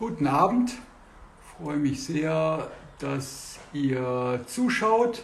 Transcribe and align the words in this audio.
Guten 0.00 0.26
Abend. 0.28 0.70
Ich 0.70 1.58
freue 1.58 1.76
mich 1.76 2.02
sehr, 2.02 2.70
dass 3.00 3.58
ihr 3.74 4.42
zuschaut. 4.46 5.22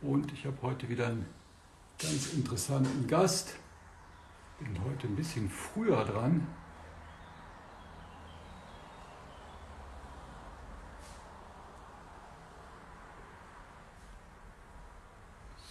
Und 0.00 0.32
ich 0.32 0.46
habe 0.46 0.56
heute 0.62 0.88
wieder 0.88 1.08
einen 1.08 1.26
ganz 1.98 2.34
interessanten 2.34 3.08
Gast. 3.08 3.56
Bin 4.60 4.80
heute 4.84 5.08
ein 5.08 5.16
bisschen 5.16 5.50
früher 5.50 6.04
dran. 6.04 6.46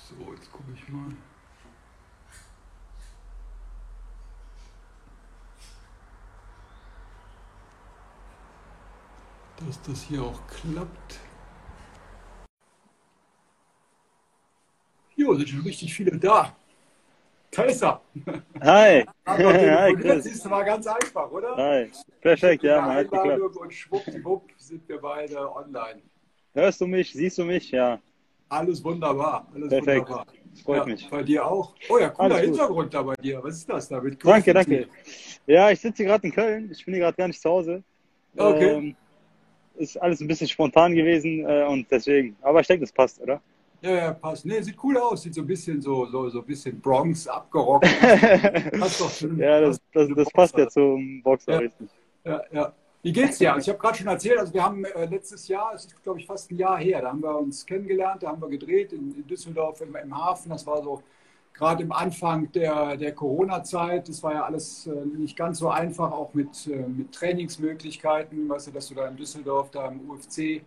So, 0.10 0.34
jetzt 0.34 0.52
gucke 0.52 0.74
ich 0.76 0.90
mal. 0.90 1.14
Dass 9.68 9.82
das 9.84 10.04
hier 10.04 10.22
auch 10.24 10.40
klappt. 10.48 11.20
Jo, 15.16 15.36
sind 15.36 15.50
schon 15.50 15.62
richtig 15.62 15.94
viele 15.94 16.18
da. 16.18 16.56
Da 17.52 17.64
ist 17.64 17.84
er. 17.84 18.02
Hi. 18.62 19.06
Hi 19.28 19.96
das 20.02 20.26
ist 20.26 20.46
mal 20.50 20.64
ganz 20.64 20.88
einfach, 20.88 21.30
oder? 21.32 21.56
Hi. 21.56 21.92
Perfekt, 22.20 22.64
ja, 22.64 22.82
man 22.82 22.96
hat 22.96 23.12
geklappt. 23.12 23.58
Und 23.58 23.74
schwuppdiwupp 23.74 24.50
sind 24.58 24.88
wir 24.90 25.00
beide 25.00 25.56
online. 25.56 26.02
Hörst 26.54 26.82
du 26.82 26.88
mich? 26.88 27.14
Siehst 27.14 27.38
du 27.38 27.46
mich? 27.46 27.70
Ja. 27.72 28.00
Alles 28.50 28.84
wunderbar. 28.84 29.48
Alles 29.54 29.70
Perfekt. 29.70 30.10
wunderbar. 30.10 30.26
Freut 30.64 30.78
ja, 30.80 30.86
mich. 30.86 31.10
Bei 31.10 31.24
dir 31.24 31.46
auch. 31.46 31.76
Oh 31.90 31.98
ja, 31.98 32.10
cooler 32.10 32.36
Alles 32.36 32.48
gut. 32.48 32.58
Hintergrund 32.58 32.94
da 32.94 33.02
bei 33.02 33.16
dir. 33.16 33.44
Was 33.44 33.56
ist 33.56 33.70
das 33.70 33.90
da 33.90 34.02
mit 34.02 34.24
Danke, 34.24 34.54
danke. 34.54 34.88
Ja, 35.48 35.72
ich 35.72 35.80
sitze 35.80 35.98
hier 35.98 36.06
gerade 36.08 36.28
in 36.28 36.34
Köln. 36.34 36.70
Ich 36.72 36.86
bin 36.86 36.94
hier 36.94 37.04
gerade 37.04 37.18
gar 37.18 37.28
nicht 37.28 37.42
zu 37.42 37.50
Hause. 37.50 37.84
Okay. 38.36 38.70
Ähm, 38.70 38.96
ist 39.76 39.98
alles 40.02 40.22
ein 40.22 40.28
bisschen 40.28 40.48
spontan 40.48 40.94
gewesen 40.96 41.46
äh, 41.48 41.66
und 41.68 41.90
deswegen. 41.92 42.36
Aber 42.42 42.62
ich 42.62 42.68
denke, 42.68 42.82
das 42.86 42.92
passt, 42.92 43.20
oder? 43.22 43.42
Ja, 43.82 43.92
ja, 43.92 44.14
passt. 44.14 44.46
Nee, 44.46 44.62
sieht 44.62 44.78
cool 44.84 44.98
aus. 44.98 45.24
Sieht 45.24 45.34
so 45.36 45.42
ein 45.42 45.48
bisschen 45.48 45.82
so, 45.82 46.06
so, 46.06 46.30
so 46.30 46.40
ein 46.40 46.46
bisschen 46.46 46.80
Bronx 46.80 47.28
abgerockt. 47.28 47.86
Passt 48.80 49.02
doch 49.02 49.12
schön. 49.12 49.38
ja, 49.38 49.60
das, 49.60 49.78
das, 49.94 50.10
das 50.16 50.30
passt 50.32 50.58
ja 50.58 50.70
zum 50.70 51.22
Boxer, 51.22 51.54
Ja. 51.54 51.58
richtig. 51.60 51.90
Ja, 52.24 52.42
ja. 52.52 52.74
Wie 53.02 53.12
geht's 53.12 53.38
dir? 53.40 53.54
Also 53.54 53.66
ich 53.66 53.70
habe 53.76 53.80
gerade 53.86 53.98
schon 53.98 54.08
erzählt, 54.08 54.38
also 54.40 54.54
wir 54.54 54.64
haben 54.64 54.86
äh, 54.86 55.06
letztes 55.06 55.50
Jahr, 55.50 55.74
es 55.76 55.84
ist 55.84 56.02
glaube 56.04 56.20
ich 56.22 56.26
fast 56.26 56.50
ein 56.52 56.58
Jahr 56.58 56.78
her, 56.78 57.02
da 57.02 57.10
haben 57.10 57.22
wir 57.22 57.38
uns 57.38 57.66
kennengelernt, 57.66 58.24
da 58.24 58.30
haben 58.30 58.42
wir 58.42 58.48
gedreht 58.48 58.94
in, 58.94 59.14
in 59.18 59.28
Düsseldorf 59.28 59.82
im, 59.82 59.94
im 59.98 60.18
Hafen. 60.18 60.50
Das 60.52 60.66
war 60.66 60.82
so 60.82 61.04
gerade 61.54 61.84
im 61.84 61.92
Anfang 61.92 62.52
der, 62.52 62.98
der 62.98 63.14
Corona-Zeit. 63.14 64.10
Das 64.10 64.24
war 64.24 64.34
ja 64.34 64.44
alles 64.46 64.88
äh, 64.88 65.06
nicht 65.18 65.36
ganz 65.38 65.60
so 65.60 65.70
einfach, 65.70 66.12
auch 66.12 66.34
mit, 66.34 66.68
äh, 66.68 66.88
mit 66.88 67.12
Trainingsmöglichkeiten. 67.14 68.50
Weißt 68.50 68.68
du, 68.68 68.72
dass 68.72 68.88
du 68.88 68.96
da 68.96 69.08
in 69.08 69.16
Düsseldorf, 69.18 69.72
da 69.72 69.88
im 69.90 70.10
UFC 70.10 70.62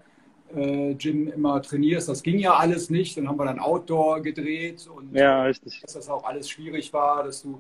äh, 0.55 0.95
Gym 0.95 1.29
immer 1.29 1.61
trainierst. 1.61 2.09
Das 2.09 2.23
ging 2.23 2.39
ja 2.39 2.55
alles 2.55 2.91
nicht. 2.91 3.17
Dann 3.17 3.29
haben 3.29 3.39
wir 3.39 3.47
dann 3.47 3.59
Outdoor 3.59 4.21
gedreht 4.23 4.89
und 4.89 5.15
Ja, 5.15 5.43
richtig. 5.43 5.81
dass 5.83 5.95
das 5.95 6.09
auch 6.09 6.25
alles 6.25 6.49
schwierig 6.49 6.93
war, 6.93 7.25
dass 7.25 7.43
du 7.43 7.59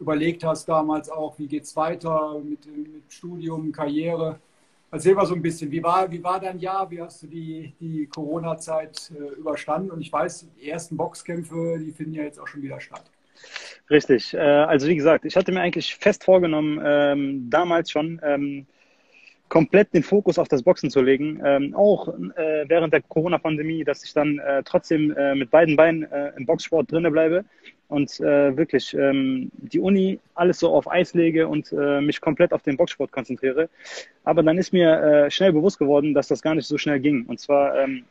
überlegt 0.00 0.44
hast 0.44 0.68
damals 0.68 1.08
auch, 1.08 1.38
wie 1.38 1.46
geht 1.46 1.62
es 1.64 1.76
weiter 1.76 2.40
mit, 2.42 2.66
mit 2.66 3.04
Studium, 3.08 3.70
Karriere. 3.72 4.40
Erzähl 4.94 5.14
mal 5.16 5.26
so 5.26 5.34
ein 5.34 5.42
bisschen, 5.42 5.72
wie 5.72 5.82
war, 5.82 6.08
wie 6.08 6.22
war 6.22 6.38
dein 6.38 6.60
Jahr, 6.60 6.88
wie 6.88 7.02
hast 7.02 7.20
du 7.24 7.26
die, 7.26 7.74
die 7.80 8.06
Corona-Zeit 8.06 9.10
äh, 9.10 9.40
überstanden? 9.40 9.90
Und 9.90 10.00
ich 10.00 10.12
weiß, 10.12 10.48
die 10.56 10.70
ersten 10.70 10.96
Boxkämpfe, 10.96 11.80
die 11.80 11.90
finden 11.90 12.14
ja 12.14 12.22
jetzt 12.22 12.38
auch 12.38 12.46
schon 12.46 12.62
wieder 12.62 12.80
statt. 12.80 13.02
Richtig. 13.90 14.34
Äh, 14.34 14.38
also 14.38 14.86
wie 14.86 14.94
gesagt, 14.94 15.24
ich 15.24 15.34
hatte 15.34 15.50
mir 15.50 15.62
eigentlich 15.62 15.96
fest 15.96 16.22
vorgenommen, 16.22 16.80
ähm, 16.84 17.50
damals 17.50 17.90
schon 17.90 18.20
ähm, 18.22 18.66
komplett 19.48 19.92
den 19.92 20.04
Fokus 20.04 20.38
auf 20.38 20.46
das 20.46 20.62
Boxen 20.62 20.90
zu 20.90 21.02
legen, 21.02 21.42
ähm, 21.44 21.74
auch 21.74 22.06
äh, 22.36 22.64
während 22.68 22.92
der 22.92 23.02
Corona-Pandemie, 23.02 23.82
dass 23.82 24.04
ich 24.04 24.12
dann 24.12 24.38
äh, 24.38 24.62
trotzdem 24.64 25.10
äh, 25.16 25.34
mit 25.34 25.50
beiden 25.50 25.74
Beinen 25.74 26.04
äh, 26.04 26.34
im 26.36 26.46
Boxsport 26.46 26.92
drinne 26.92 27.10
bleibe 27.10 27.44
und 27.88 28.18
äh, 28.20 28.56
wirklich 28.56 28.94
ähm, 28.94 29.50
die 29.54 29.78
Uni 29.80 30.18
alles 30.34 30.58
so 30.58 30.72
auf 30.74 30.90
Eis 30.90 31.14
lege 31.14 31.46
und 31.48 31.72
äh, 31.72 32.00
mich 32.00 32.20
komplett 32.20 32.52
auf 32.52 32.62
den 32.62 32.76
Boxsport 32.76 33.12
konzentriere. 33.12 33.68
Aber 34.24 34.42
dann 34.42 34.58
ist 34.58 34.72
mir 34.72 35.00
äh, 35.00 35.30
schnell 35.30 35.52
bewusst 35.52 35.78
geworden, 35.78 36.14
dass 36.14 36.28
das 36.28 36.42
gar 36.42 36.54
nicht 36.54 36.66
so 36.66 36.78
schnell 36.78 37.00
ging. 37.00 37.26
Und 37.26 37.40
zwar 37.40 37.78
ähm, 37.78 38.04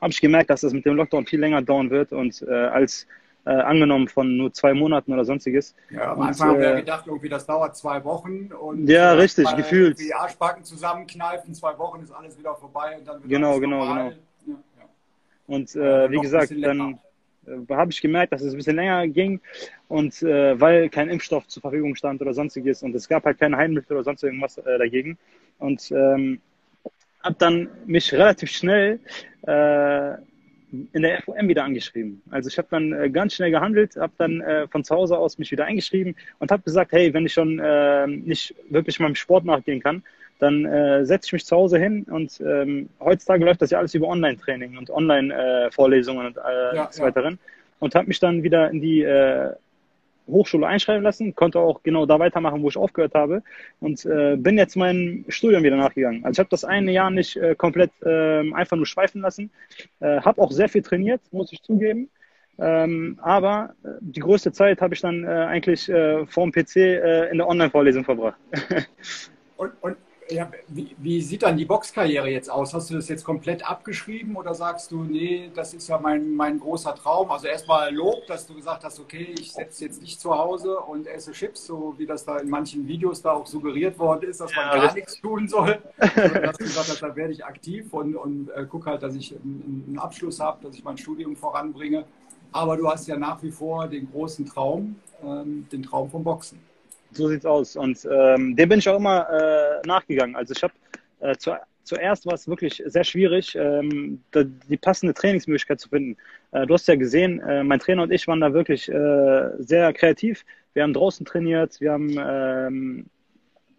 habe 0.00 0.12
ich 0.12 0.20
gemerkt, 0.20 0.50
dass 0.50 0.60
das 0.60 0.72
mit 0.72 0.84
dem 0.84 0.96
Lockdown 0.96 1.26
viel 1.26 1.40
länger 1.40 1.62
dauern 1.62 1.90
wird 1.90 2.12
und 2.12 2.42
äh, 2.42 2.52
als 2.52 3.06
äh, 3.46 3.50
angenommen 3.50 4.08
von 4.08 4.36
nur 4.36 4.52
zwei 4.52 4.74
Monaten 4.74 5.12
oder 5.12 5.24
sonstiges. 5.24 5.74
Ja, 5.90 6.12
am 6.12 6.22
Anfang 6.22 6.48
haben 6.48 6.60
wir 6.60 6.74
äh, 6.74 6.80
gedacht, 6.80 7.06
irgendwie 7.06 7.28
das 7.28 7.46
dauert 7.46 7.76
zwei 7.76 8.04
Wochen. 8.04 8.52
Und 8.52 8.88
Ja, 8.88 9.12
äh, 9.12 9.18
richtig, 9.18 9.54
gefühlt. 9.56 9.98
Die 9.98 10.12
Arschbacken 10.12 10.64
zusammenkneifen, 10.64 11.54
zwei 11.54 11.78
Wochen 11.78 12.02
ist 12.02 12.10
alles 12.10 12.36
wieder 12.36 12.54
vorbei 12.56 12.96
und 12.98 13.06
dann 13.06 13.22
wird 13.22 13.30
Genau, 13.30 13.50
alles 13.50 13.60
genau, 13.60 13.84
normal. 13.84 14.16
Ja, 14.46 14.52
ja. 14.52 14.84
Und 15.46 15.74
Ja, 15.74 16.04
äh, 16.04 16.10
wie 16.10 16.18
gesagt, 16.18 16.52
dann 16.60 16.92
äh, 16.92 16.96
habe 17.70 17.90
ich 17.90 18.00
gemerkt, 18.00 18.32
dass 18.32 18.42
es 18.42 18.52
ein 18.52 18.56
bisschen 18.56 18.76
länger 18.76 19.06
ging 19.08 19.40
und 19.88 20.22
äh, 20.22 20.60
weil 20.60 20.88
kein 20.88 21.08
Impfstoff 21.08 21.46
zur 21.48 21.60
Verfügung 21.60 21.94
stand 21.96 22.20
oder 22.20 22.34
sonstiges 22.34 22.82
und 22.82 22.94
es 22.94 23.08
gab 23.08 23.24
halt 23.24 23.38
keine 23.38 23.56
Heilmittel 23.56 23.96
oder 23.96 24.04
sonst 24.04 24.22
irgendwas 24.22 24.58
äh, 24.58 24.78
dagegen 24.78 25.18
und 25.58 25.90
ähm, 25.92 26.40
habe 27.22 27.36
dann 27.38 27.68
mich 27.86 28.12
relativ 28.12 28.50
schnell 28.50 29.00
äh, 29.46 30.14
in 30.92 31.02
der 31.02 31.22
FOM 31.22 31.48
wieder 31.48 31.64
angeschrieben. 31.64 32.22
Also 32.30 32.48
ich 32.48 32.58
habe 32.58 32.68
dann 32.70 32.92
äh, 32.92 33.10
ganz 33.10 33.34
schnell 33.34 33.50
gehandelt, 33.50 33.96
habe 33.96 34.12
dann 34.18 34.40
äh, 34.40 34.66
von 34.68 34.84
zu 34.84 34.94
Hause 34.94 35.16
aus 35.16 35.38
mich 35.38 35.50
wieder 35.50 35.64
eingeschrieben 35.64 36.16
und 36.38 36.50
habe 36.50 36.62
gesagt, 36.62 36.92
hey, 36.92 37.12
wenn 37.14 37.26
ich 37.26 37.32
schon 37.32 37.58
äh, 37.58 38.06
nicht 38.06 38.54
wirklich 38.68 38.98
meinem 39.00 39.14
Sport 39.14 39.44
nachgehen 39.44 39.82
kann, 39.82 40.02
dann 40.38 40.64
äh, 40.64 41.04
setze 41.04 41.26
ich 41.26 41.32
mich 41.32 41.46
zu 41.46 41.56
Hause 41.56 41.78
hin 41.78 42.04
und 42.10 42.40
ähm, 42.40 42.88
heutzutage 43.00 43.44
läuft 43.44 43.62
das 43.62 43.70
ja 43.70 43.78
alles 43.78 43.94
über 43.94 44.08
Online-Training 44.08 44.76
und 44.76 44.90
Online-Vorlesungen 44.90 46.26
und 46.26 46.36
äh, 46.36 46.76
Ja, 46.76 46.86
des 46.86 46.98
ja. 46.98 47.04
Weiteren 47.04 47.38
und 47.78 47.94
habe 47.94 48.08
mich 48.08 48.20
dann 48.20 48.42
wieder 48.42 48.70
in 48.70 48.80
die 48.80 49.02
äh, 49.02 49.52
Hochschule 50.28 50.66
einschreiben 50.66 51.02
lassen, 51.02 51.34
konnte 51.34 51.60
auch 51.60 51.82
genau 51.82 52.04
da 52.04 52.18
weitermachen, 52.18 52.62
wo 52.62 52.68
ich 52.68 52.76
aufgehört 52.76 53.14
habe 53.14 53.42
und 53.80 54.04
äh, 54.04 54.36
bin 54.36 54.58
jetzt 54.58 54.76
meinem 54.76 55.24
Studium 55.28 55.62
wieder 55.62 55.76
nachgegangen. 55.76 56.24
Also 56.24 56.32
ich 56.32 56.38
habe 56.40 56.50
das 56.50 56.64
eine 56.64 56.90
Jahr 56.92 57.10
nicht 57.10 57.36
äh, 57.36 57.54
komplett 57.54 57.92
äh, 58.02 58.52
einfach 58.52 58.76
nur 58.76 58.86
schweifen 58.86 59.20
lassen, 59.22 59.50
äh, 60.00 60.20
habe 60.20 60.40
auch 60.42 60.50
sehr 60.50 60.68
viel 60.68 60.82
trainiert, 60.82 61.20
muss 61.30 61.52
ich 61.52 61.62
zugeben. 61.62 62.10
Ähm, 62.58 63.18
aber 63.22 63.74
äh, 63.84 63.88
die 64.00 64.20
größte 64.20 64.50
Zeit 64.50 64.80
habe 64.80 64.94
ich 64.94 65.00
dann 65.00 65.24
äh, 65.24 65.28
eigentlich 65.28 65.88
äh, 65.88 66.26
vorm 66.26 66.52
PC 66.52 66.76
äh, 66.76 67.30
in 67.30 67.38
der 67.38 67.46
Online-Vorlesung 67.48 68.04
verbracht. 68.04 68.38
Und, 69.58 69.72
und 69.80 69.96
ja, 70.30 70.50
wie, 70.68 70.94
wie 70.98 71.20
sieht 71.20 71.42
dann 71.42 71.56
die 71.56 71.64
Boxkarriere 71.64 72.28
jetzt 72.28 72.50
aus? 72.50 72.74
Hast 72.74 72.90
du 72.90 72.94
das 72.94 73.08
jetzt 73.08 73.24
komplett 73.24 73.68
abgeschrieben 73.68 74.36
oder 74.36 74.54
sagst 74.54 74.90
du, 74.90 75.04
nee, 75.04 75.50
das 75.54 75.74
ist 75.74 75.88
ja 75.88 75.98
mein, 75.98 76.34
mein 76.34 76.58
großer 76.58 76.94
Traum? 76.94 77.30
Also 77.30 77.46
erstmal 77.46 77.94
Lob, 77.94 78.26
dass 78.26 78.46
du 78.46 78.54
gesagt 78.54 78.84
hast, 78.84 78.98
okay, 78.98 79.34
ich 79.38 79.52
setze 79.52 79.84
jetzt 79.84 80.02
nicht 80.02 80.20
zu 80.20 80.36
Hause 80.36 80.78
und 80.80 81.06
esse 81.06 81.32
Chips, 81.32 81.66
so 81.66 81.94
wie 81.98 82.06
das 82.06 82.24
da 82.24 82.38
in 82.38 82.48
manchen 82.48 82.86
Videos 82.86 83.22
da 83.22 83.32
auch 83.32 83.46
suggeriert 83.46 83.98
worden 83.98 84.28
ist, 84.28 84.40
dass 84.40 84.54
man 84.54 84.66
Ja, 84.66 84.74
gar 84.74 84.82
richtig. 84.84 85.04
nichts 85.04 85.20
tun 85.20 85.48
soll. 85.48 85.78
Dass 85.98 86.56
du 86.56 86.64
gesagt 86.64 86.88
hast, 86.88 87.02
da 87.02 87.14
werde 87.14 87.32
ich 87.32 87.44
aktiv 87.44 87.92
und, 87.92 88.16
und 88.16 88.50
äh, 88.50 88.66
guck 88.68 88.86
halt, 88.86 89.02
dass 89.02 89.14
ich 89.14 89.32
einen, 89.32 89.84
einen 89.88 89.98
Abschluss 89.98 90.40
habe, 90.40 90.64
dass 90.64 90.74
ich 90.74 90.84
mein 90.84 90.98
Studium 90.98 91.36
voranbringe. 91.36 92.04
Aber 92.52 92.76
du 92.76 92.88
hast 92.88 93.06
ja 93.06 93.16
nach 93.16 93.42
wie 93.42 93.50
vor 93.50 93.86
den 93.86 94.10
großen 94.10 94.46
Traum, 94.46 94.96
ähm, 95.22 95.66
den 95.70 95.82
Traum 95.82 96.10
vom 96.10 96.24
Boxen. 96.24 96.58
So 97.12 97.28
sieht's 97.28 97.46
aus. 97.46 97.76
Und 97.76 98.06
ähm, 98.10 98.56
dem 98.56 98.68
bin 98.68 98.78
ich 98.78 98.88
auch 98.88 98.96
immer 98.96 99.28
äh, 99.30 99.86
nachgegangen. 99.86 100.36
Also 100.36 100.54
ich 100.54 100.62
habe 100.62 100.74
äh, 101.20 101.36
zu, 101.36 101.52
zuerst 101.82 102.26
war 102.26 102.34
es 102.34 102.48
wirklich 102.48 102.82
sehr 102.84 103.04
schwierig, 103.04 103.54
ähm, 103.54 104.22
da, 104.32 104.44
die 104.44 104.76
passende 104.76 105.14
Trainingsmöglichkeit 105.14 105.80
zu 105.80 105.88
finden. 105.88 106.16
Äh, 106.52 106.66
du 106.66 106.74
hast 106.74 106.88
ja 106.88 106.96
gesehen, 106.96 107.40
äh, 107.40 107.64
mein 107.64 107.80
Trainer 107.80 108.02
und 108.02 108.12
ich 108.12 108.26
waren 108.28 108.40
da 108.40 108.52
wirklich 108.52 108.88
äh, 108.88 109.50
sehr 109.58 109.92
kreativ. 109.92 110.44
Wir 110.74 110.82
haben 110.82 110.92
draußen 110.92 111.24
trainiert, 111.24 111.80
wir 111.80 111.92
haben 111.92 112.14
ähm, 112.18 113.06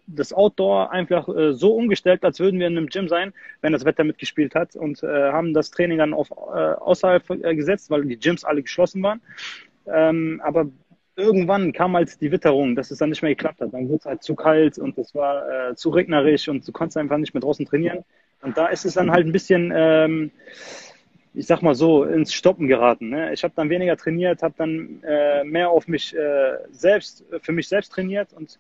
das 0.08 0.34
Outdoor 0.34 0.92
einfach 0.92 1.28
äh, 1.28 1.54
so 1.54 1.76
umgestellt, 1.76 2.24
als 2.24 2.40
würden 2.40 2.60
wir 2.60 2.68
in 2.68 2.78
einem 2.78 2.88
Gym 2.88 3.08
sein, 3.08 3.34
wenn 3.62 3.74
das 3.74 3.86
Wetter 3.86 4.04
mitgespielt 4.04 4.56
hat 4.56 4.76
und 4.76 5.04
äh, 5.04 5.32
haben 5.32 5.54
das 5.54 5.70
Training 5.70 5.98
dann 5.98 6.14
auf 6.14 6.32
äh, 6.32 6.34
außerhalb 6.34 7.30
äh, 7.30 7.56
gesetzt, 7.56 7.92
weil 7.92 8.06
die 8.06 8.18
Gyms 8.18 8.46
alle 8.46 8.64
geschlossen 8.64 9.04
waren. 9.04 9.22
Ähm, 9.86 10.42
aber 10.44 10.68
irgendwann 11.18 11.74
kam 11.74 11.96
halt 11.96 12.22
die 12.22 12.32
Witterung, 12.32 12.76
dass 12.76 12.92
es 12.92 13.00
dann 13.00 13.10
nicht 13.10 13.22
mehr 13.22 13.32
geklappt 13.32 13.60
hat. 13.60 13.74
Dann 13.74 13.90
wurde 13.90 13.98
es 13.98 14.06
halt 14.06 14.24
zu 14.24 14.36
kalt 14.36 14.78
und 14.78 14.98
es 14.98 15.14
war 15.14 15.72
äh, 15.72 15.76
zu 15.76 15.90
regnerisch 15.90 16.48
und 16.48 16.66
du 16.66 16.72
konntest 16.72 16.98
einfach 16.98 17.18
nicht 17.18 17.34
mehr 17.34 17.42
draußen 17.42 17.66
trainieren. 17.66 18.06
Und 18.42 18.58
da 18.58 18.68
ist 18.68 18.86
es 18.86 18.94
dann 18.94 19.12
halt 19.12 19.26
ein 19.26 19.32
bisschen, 19.32 19.74
ähm, 19.76 20.32
ich 21.34 21.48
sag 21.48 21.64
mal 21.64 21.74
so, 21.74 22.04
ins 22.04 22.34
Stoppen 22.34 22.68
geraten. 22.68 23.10
Ne? 23.10 23.34
Ich 23.34 23.44
habe 23.44 23.54
dann 23.56 23.70
weniger 23.70 23.98
trainiert, 23.98 24.44
habe 24.44 24.54
dann 24.58 25.04
äh, 25.04 25.44
mehr 25.44 25.72
auf 25.72 25.88
mich 25.88 26.16
äh, 26.16 26.58
selbst, 26.70 27.26
für 27.42 27.52
mich 27.52 27.68
selbst 27.68 27.92
trainiert 27.92 28.32
und 28.34 28.60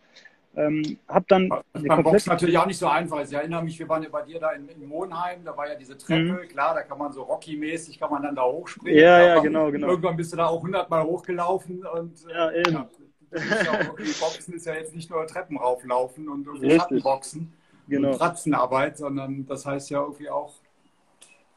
ähm, 0.57 0.97
habe 1.07 1.25
dann 1.27 1.49
beim 1.49 1.61
komplett 1.73 2.03
Boxen 2.03 2.29
natürlich 2.31 2.57
auch 2.57 2.65
nicht 2.65 2.79
so 2.79 2.87
einfach. 2.87 3.21
Ich 3.23 3.31
erinnere 3.31 3.63
mich, 3.63 3.77
wir 3.77 3.87
waren 3.87 4.01
ja 4.01 4.09
bei 4.09 4.23
dir 4.23 4.39
da 4.39 4.51
in, 4.51 4.67
in 4.69 4.87
Monheim, 4.87 5.45
da 5.45 5.55
war 5.55 5.67
ja 5.69 5.75
diese 5.75 5.97
Treppe, 5.97 6.47
klar, 6.47 6.73
da 6.73 6.81
kann 6.81 6.97
man 6.97 7.11
so 7.13 7.21
Rocky-mäßig, 7.23 7.99
kann 7.99 8.09
man 8.09 8.23
dann 8.23 8.35
da 8.35 8.43
hochspringen. 8.43 8.97
Mhm. 8.97 9.03
Ja, 9.03 9.19
ja, 9.21 9.39
genau, 9.39 9.71
genau. 9.71 9.87
Irgendwann 9.89 10.17
bist 10.17 10.33
du 10.33 10.37
da 10.37 10.47
auch 10.47 10.61
hundertmal 10.63 11.03
hochgelaufen 11.03 11.85
und 11.85 12.13
äh, 12.27 12.33
Ja, 12.33 12.51
eben. 12.51 12.71
ja 12.73 12.81
auch, 12.81 13.79
irgendwie 13.97 14.13
Boxen 14.19 14.53
ist 14.55 14.65
ja 14.65 14.73
jetzt 14.73 14.95
nicht 14.95 15.09
nur 15.11 15.27
Treppen 15.27 15.57
rauflaufen 15.57 16.27
und 16.27 16.47
irgendwie 16.47 16.65
Richtig. 16.65 16.81
Schattenboxen. 16.81 17.53
genau. 17.87 18.11
Ratzenarbeit, 18.13 18.97
sondern 18.97 19.45
das 19.45 19.65
heißt 19.65 19.89
ja 19.91 20.01
irgendwie 20.01 20.29
auch, 20.29 20.55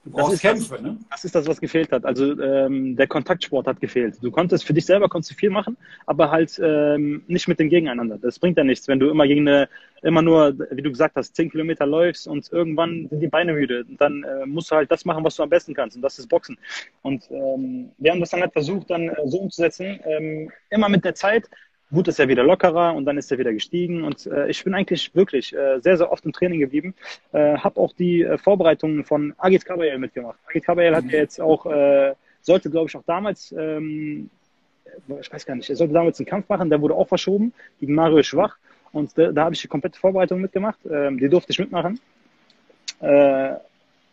Du 0.04 0.10
brauchst 0.12 0.32
das 0.32 0.40
Kämpfe, 0.40 0.74
das, 0.74 0.82
ne? 0.82 0.98
Das 1.10 1.24
ist 1.24 1.34
das, 1.34 1.46
was 1.46 1.60
gefehlt 1.60 1.92
hat. 1.92 2.06
Also 2.06 2.40
ähm, 2.40 2.96
der 2.96 3.06
Kontaktsport 3.06 3.66
hat 3.66 3.80
gefehlt. 3.80 4.16
Du 4.22 4.30
konntest 4.30 4.64
für 4.64 4.72
dich 4.72 4.86
selber 4.86 5.10
konntest 5.10 5.32
du 5.32 5.34
viel 5.34 5.50
machen, 5.50 5.76
aber 6.06 6.30
halt 6.30 6.58
ähm, 6.62 7.22
nicht 7.26 7.48
mit 7.48 7.60
dem 7.60 7.68
Gegeneinander. 7.68 8.16
Das 8.16 8.38
bringt 8.38 8.56
ja 8.56 8.64
nichts, 8.64 8.88
wenn 8.88 8.98
du 8.98 9.10
immer 9.10 9.26
gegen 9.26 9.46
eine, 9.46 9.68
immer 10.02 10.22
nur, 10.22 10.58
wie 10.70 10.80
du 10.80 10.90
gesagt 10.90 11.16
hast, 11.16 11.36
zehn 11.36 11.50
Kilometer 11.50 11.84
läufst 11.84 12.26
und 12.26 12.50
irgendwann 12.50 13.08
sind 13.10 13.20
die 13.20 13.28
Beine 13.28 13.52
müde. 13.52 13.84
dann 13.98 14.24
äh, 14.24 14.46
musst 14.46 14.70
du 14.70 14.76
halt 14.76 14.90
das 14.90 15.04
machen, 15.04 15.22
was 15.22 15.36
du 15.36 15.42
am 15.42 15.50
besten 15.50 15.74
kannst, 15.74 15.96
und 15.96 16.02
das 16.02 16.18
ist 16.18 16.28
Boxen. 16.28 16.56
Und 17.02 17.30
ähm, 17.30 17.90
wir 17.98 18.12
haben 18.12 18.20
das 18.20 18.30
dann 18.30 18.40
halt 18.40 18.54
versucht, 18.54 18.88
dann 18.88 19.10
äh, 19.10 19.16
so 19.26 19.38
umzusetzen. 19.38 20.00
Ähm, 20.04 20.50
immer 20.70 20.88
mit 20.88 21.04
der 21.04 21.14
Zeit 21.14 21.44
Gut 21.92 22.06
ist 22.06 22.20
er 22.20 22.28
wieder 22.28 22.44
lockerer 22.44 22.94
und 22.94 23.04
dann 23.04 23.18
ist 23.18 23.32
er 23.32 23.38
wieder 23.38 23.52
gestiegen. 23.52 24.04
Und 24.04 24.26
äh, 24.26 24.48
ich 24.48 24.62
bin 24.62 24.74
eigentlich 24.74 25.14
wirklich 25.14 25.52
äh, 25.52 25.80
sehr, 25.80 25.96
sehr 25.96 26.12
oft 26.12 26.24
im 26.24 26.32
Training 26.32 26.60
geblieben. 26.60 26.94
Äh, 27.32 27.56
habe 27.58 27.80
auch 27.80 27.92
die 27.92 28.22
äh, 28.22 28.38
Vorbereitungen 28.38 29.04
von 29.04 29.34
Agit 29.38 29.64
Kabayel 29.64 29.98
mitgemacht. 29.98 30.38
Agit 30.46 30.64
Kabayel 30.64 30.94
hat 30.94 31.04
ja 31.06 31.18
jetzt 31.18 31.40
auch, 31.40 31.66
äh, 31.66 32.14
sollte 32.42 32.70
glaube 32.70 32.88
ich 32.88 32.96
auch 32.96 33.02
damals, 33.04 33.52
ähm, 33.58 34.30
ich 35.20 35.32
weiß 35.32 35.46
gar 35.46 35.56
nicht, 35.56 35.68
er 35.68 35.76
sollte 35.76 35.94
damals 35.94 36.18
einen 36.20 36.26
Kampf 36.26 36.48
machen, 36.48 36.70
der 36.70 36.80
wurde 36.80 36.94
auch 36.94 37.08
verschoben 37.08 37.52
gegen 37.80 37.94
Mario 37.94 38.22
Schwach. 38.22 38.56
Und 38.92 39.16
da, 39.18 39.32
da 39.32 39.44
habe 39.44 39.54
ich 39.54 39.60
die 39.60 39.68
komplette 39.68 39.98
Vorbereitung 39.98 40.40
mitgemacht. 40.40 40.78
Ähm, 40.88 41.18
die 41.18 41.28
durfte 41.28 41.52
ich 41.52 41.58
mitmachen. 41.58 41.98
Äh, 43.00 43.54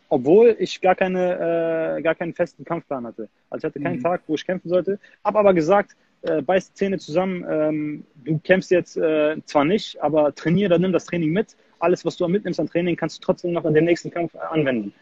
obwohl 0.09 0.55
ich 0.59 0.79
gar, 0.79 0.95
keine, 0.95 1.97
äh, 1.97 2.01
gar 2.01 2.15
keinen 2.15 2.33
festen 2.33 2.63
Kampfplan 2.63 3.05
hatte. 3.05 3.27
Also 3.49 3.67
ich 3.67 3.71
hatte 3.71 3.83
keinen 3.83 3.97
mhm. 3.97 4.03
Tag, 4.03 4.21
wo 4.27 4.35
ich 4.35 4.45
kämpfen 4.45 4.69
sollte. 4.69 4.99
Habe 5.23 5.39
aber 5.39 5.53
gesagt, 5.53 5.95
äh, 6.23 6.41
beiß 6.41 6.73
Zähne 6.73 6.97
zusammen, 6.99 7.45
ähm, 7.49 8.03
du 8.23 8.39
kämpfst 8.39 8.71
jetzt 8.71 8.97
äh, 8.97 9.37
zwar 9.45 9.65
nicht, 9.65 10.01
aber 10.01 10.33
trainier, 10.33 10.69
dann 10.69 10.81
nimm 10.81 10.91
das 10.91 11.05
Training 11.05 11.31
mit. 11.31 11.55
Alles, 11.79 12.05
was 12.05 12.17
du 12.17 12.27
mitnimmst 12.27 12.59
an 12.59 12.67
Training, 12.67 12.95
kannst 12.95 13.17
du 13.17 13.25
trotzdem 13.25 13.53
noch 13.53 13.65
in 13.65 13.73
dem 13.73 13.85
nächsten 13.85 14.09
Kampf 14.09 14.35
anwenden. 14.35 14.93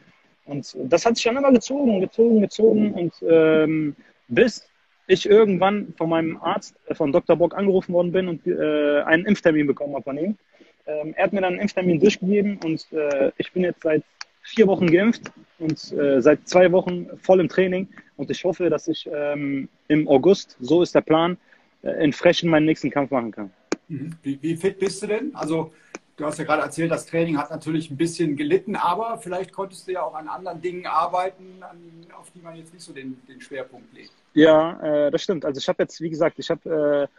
Und 0.45 0.75
das 0.83 1.05
hat 1.05 1.15
sich 1.15 1.25
dann 1.25 1.37
immer 1.37 1.51
gezogen, 1.51 2.01
gezogen, 2.01 2.41
gezogen 2.41 2.93
und 2.93 3.13
ähm, 3.27 3.95
bis 4.27 4.67
ich 5.07 5.27
irgendwann 5.29 5.93
von 5.97 6.09
meinem 6.09 6.37
Arzt, 6.37 6.75
äh, 6.87 6.95
von 6.95 7.11
Dr. 7.11 7.35
Bock, 7.35 7.55
angerufen 7.55 7.93
worden 7.93 8.11
bin 8.11 8.27
und 8.27 8.45
äh, 8.45 9.01
einen 9.01 9.25
Impftermin 9.25 9.67
bekommen 9.67 9.93
habe 9.93 10.03
von 10.03 10.17
ihm. 10.17 10.37
Ähm, 10.87 11.13
er 11.15 11.25
hat 11.25 11.33
mir 11.33 11.41
dann 11.41 11.53
einen 11.53 11.61
Impftermin 11.61 11.99
durchgegeben 11.99 12.59
und 12.63 12.85
äh, 12.91 13.31
ich 13.37 13.51
bin 13.51 13.63
jetzt 13.63 13.81
seit 13.81 14.03
vier 14.45 14.67
Wochen 14.67 14.87
geimpft 14.87 15.31
und 15.59 15.91
äh, 15.93 16.21
seit 16.21 16.47
zwei 16.47 16.71
Wochen 16.71 17.07
voll 17.21 17.39
im 17.39 17.49
Training. 17.49 17.89
Und 18.17 18.29
ich 18.29 18.43
hoffe, 18.43 18.69
dass 18.69 18.87
ich 18.87 19.09
ähm, 19.11 19.67
im 19.87 20.07
August, 20.07 20.55
so 20.59 20.81
ist 20.81 20.95
der 20.95 21.01
Plan, 21.01 21.37
äh, 21.81 22.03
in 22.03 22.13
Frechen 22.13 22.49
meinen 22.49 22.65
nächsten 22.65 22.91
Kampf 22.91 23.11
machen 23.11 23.31
kann. 23.31 23.51
Mhm. 23.87 24.15
Wie, 24.23 24.41
wie, 24.41 24.55
fit 24.55 24.79
bist 24.79 25.01
du 25.03 25.07
denn? 25.07 25.35
Also, 25.35 25.73
du 26.15 26.25
hast 26.25 26.39
ja 26.39 26.45
gerade 26.45 26.61
erzählt, 26.61 26.91
das 26.91 27.05
Training 27.05 27.37
hat 27.37 27.49
natürlich 27.49 27.89
ein 27.91 27.97
bisschen 27.97 28.35
gelitten, 28.35 28.75
aber 28.75 29.17
vielleicht 29.17 29.51
konntest 29.51 29.87
du 29.87 29.93
ja 29.93 30.03
auch 30.03 30.15
an 30.15 30.27
anderen 30.27 30.61
Dingen 30.61 30.85
arbeiten, 30.85 31.61
an, 31.61 31.77
auf 32.17 32.31
die 32.31 32.41
man 32.41 32.55
jetzt 32.55 32.73
nicht 32.73 32.83
so 32.83 32.93
den, 32.93 33.21
den 33.27 33.41
Schwerpunkt 33.41 33.93
legt. 33.93 34.11
Ja, 34.33 35.07
äh, 35.07 35.11
das 35.11 35.23
stimmt. 35.23 35.45
Also, 35.45 35.59
ich 35.59 35.67
habe 35.67 35.83
jetzt, 35.83 35.99
wie 36.01 36.09
gesagt, 36.09 36.39
ich 36.39 36.49
habe. 36.49 37.09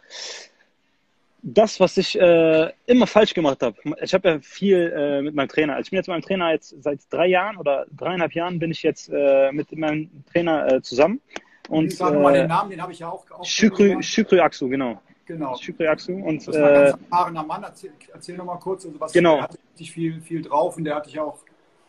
Äh, 1.47 1.51
das, 1.53 1.79
was 1.79 1.97
ich 1.97 2.19
äh, 2.19 2.71
immer 2.85 3.07
falsch 3.07 3.33
gemacht 3.33 3.61
habe. 3.61 3.75
Ich 4.01 4.13
habe 4.13 4.29
ja 4.29 4.39
viel 4.39 4.93
äh, 4.95 5.21
mit 5.21 5.35
meinem 5.35 5.47
Trainer. 5.47 5.75
Also 5.75 5.87
ich 5.87 5.89
bin 5.91 5.97
jetzt 5.97 6.07
mit 6.07 6.15
meinem 6.15 6.23
Trainer 6.23 6.51
jetzt 6.51 6.75
seit 6.81 6.99
drei 7.09 7.27
Jahren 7.27 7.57
oder 7.57 7.85
dreieinhalb 7.95 8.33
Jahren 8.33 8.59
bin 8.59 8.71
ich 8.71 8.83
jetzt 8.83 9.09
äh, 9.11 9.51
mit 9.51 9.75
meinem 9.77 10.09
Trainer 10.31 10.71
äh, 10.71 10.81
zusammen. 10.81 11.21
Und 11.69 11.87
ich 11.87 11.97
sage 11.97 12.19
mal 12.19 12.33
den 12.33 12.47
Namen, 12.47 12.69
den 12.69 12.81
habe 12.81 12.91
ich 12.91 12.99
ja 12.99 13.09
auch. 13.09 13.29
auch 13.31 13.43
Shukri, 13.43 14.01
Shukri 14.01 14.39
Aksu, 14.39 14.69
genau. 14.69 15.01
Genau. 15.25 15.55
Shukri 15.57 15.87
Aksu. 15.87 16.13
Und, 16.13 16.47
das 16.47 16.55
war 16.55 16.67
ein 16.67 16.73
ganz 16.73 17.01
erfahrener 17.01 17.43
Mann. 17.43 17.63
Erzähl, 17.63 17.91
erzähl 18.13 18.37
nochmal 18.37 18.59
kurz. 18.59 18.85
Also 18.85 18.99
was, 18.99 19.11
genau. 19.11 19.35
Der 19.35 19.43
hatte 19.43 19.57
richtig 19.71 19.91
viel, 19.91 20.21
viel 20.21 20.41
drauf 20.41 20.77
und 20.77 20.85
der 20.85 20.95
hatte 20.95 21.09
ich 21.09 21.19
auch. 21.19 21.39